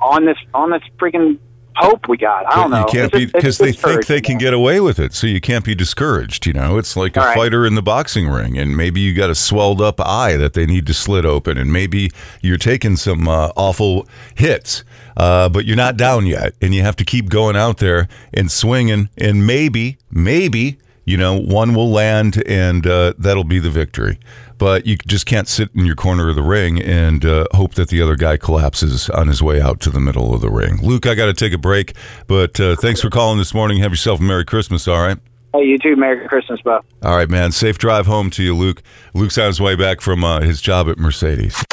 on 0.01 0.25
this 0.27 0.39
on 0.55 0.71
this 0.71 0.83
freaking 0.99 1.39
hope 1.77 2.09
we 2.09 2.17
got. 2.17 2.47
I 2.47 2.57
don't 2.57 2.71
But 2.71 2.77
know. 2.77 2.87
You 2.87 2.93
can't 2.93 3.15
It's 3.15 3.33
be 3.33 3.39
because 3.39 3.59
they 3.59 3.73
think 3.73 4.07
they 4.07 4.21
can 4.21 4.39
get 4.39 4.55
away 4.55 4.81
with 4.81 4.99
it, 4.99 5.13
so 5.15 5.27
you 5.27 5.41
can't 5.41 5.65
be 5.65 5.75
discouraged. 5.75 6.47
You 6.47 6.53
know, 6.53 6.79
it's 6.79 6.97
like 6.97 7.17
a 7.17 7.21
right. 7.21 7.37
fighter 7.37 7.67
in 7.67 7.75
the 7.75 7.83
boxing 7.83 8.29
ring, 8.29 8.59
and 8.59 8.77
maybe 8.77 9.01
you 9.01 9.15
got 9.15 9.31
a 9.31 9.35
swelled 9.35 9.81
up 9.81 10.01
eye 10.01 10.37
that 10.37 10.55
they 10.55 10.67
need 10.67 10.87
to 10.87 10.95
slit 10.95 11.25
open, 11.25 11.59
and 11.59 11.73
maybe 11.73 12.11
you're 12.41 12.57
taking 12.57 12.97
some 12.97 13.29
uh, 13.29 13.51
awful 13.57 14.07
hits, 14.35 14.85
uh, 15.17 15.49
but 15.49 15.65
you're 15.65 15.77
not 15.77 15.97
down 15.97 16.27
yet, 16.27 16.55
and 16.61 16.75
you 16.75 16.83
have 16.83 16.97
to 16.97 17.05
keep 17.05 17.29
going 17.29 17.57
out 17.57 17.79
there 17.79 18.09
and 18.33 18.51
swinging, 18.51 19.09
and 19.19 19.47
maybe, 19.47 19.99
maybe. 20.11 20.79
You 21.07 21.17
know, 21.17 21.39
one 21.39 21.73
will 21.73 21.91
land 21.91 22.43
and 22.47 22.87
uh, 22.87 23.15
that'll 23.17 23.45
be 23.45 23.61
the 23.61 23.71
victory. 23.71 24.19
But 24.59 24.87
you 24.87 24.97
just 24.97 25.25
can't 25.25 25.47
sit 25.47 25.71
in 25.75 25.87
your 25.87 25.95
corner 25.95 26.29
of 26.29 26.35
the 26.35 26.43
ring 26.43 26.83
and 26.83 27.25
uh, 27.25 27.47
hope 27.53 27.75
that 27.75 27.89
the 27.89 28.03
other 28.03 28.17
guy 28.17 28.37
collapses 28.37 29.09
on 29.11 29.29
his 29.29 29.43
way 29.43 29.61
out 29.61 29.81
to 29.83 29.91
the 29.91 30.01
middle 30.01 30.35
of 30.35 30.41
the 30.41 30.51
ring. 30.51 30.79
Luke, 30.83 31.07
I 31.07 31.15
got 31.15 31.27
to 31.27 31.35
take 31.35 31.53
a 31.53 31.59
break, 31.59 31.95
but 32.27 32.59
uh, 32.59 32.75
thanks 32.77 33.01
for 33.01 33.09
calling 33.09 33.39
this 33.39 33.55
morning. 33.55 33.79
Have 33.79 33.93
yourself 33.93 34.19
a 34.19 34.23
Merry 34.23 34.45
Christmas, 34.45 34.89
all 34.89 34.99
right? 35.01 35.19
Hey, 35.55 35.65
you 35.65 35.79
too. 35.79 35.95
Merry 35.97 36.27
Christmas, 36.27 36.61
Bo. 36.63 36.81
All 37.03 37.17
right, 37.17 37.31
man. 37.31 37.53
Safe 37.53 37.79
drive 37.79 38.07
home 38.07 38.29
to 38.31 38.43
you, 38.43 38.55
Luke. 38.55 38.83
Luke's 39.15 39.39
on 39.39 39.47
his 39.47 39.61
way 39.61 39.77
back 39.77 40.01
from 40.01 40.25
uh, 40.25 40.41
his 40.41 40.61
job 40.61 40.89
at 40.89 40.99
Mercedes. 40.99 41.65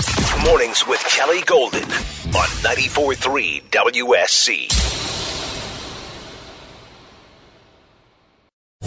Mornings 0.45 0.85
with 0.87 1.01
Kelly 1.05 1.41
Golden 1.45 1.83
on 1.83 2.47
94.3 2.61 3.63
WSC. 3.71 5.12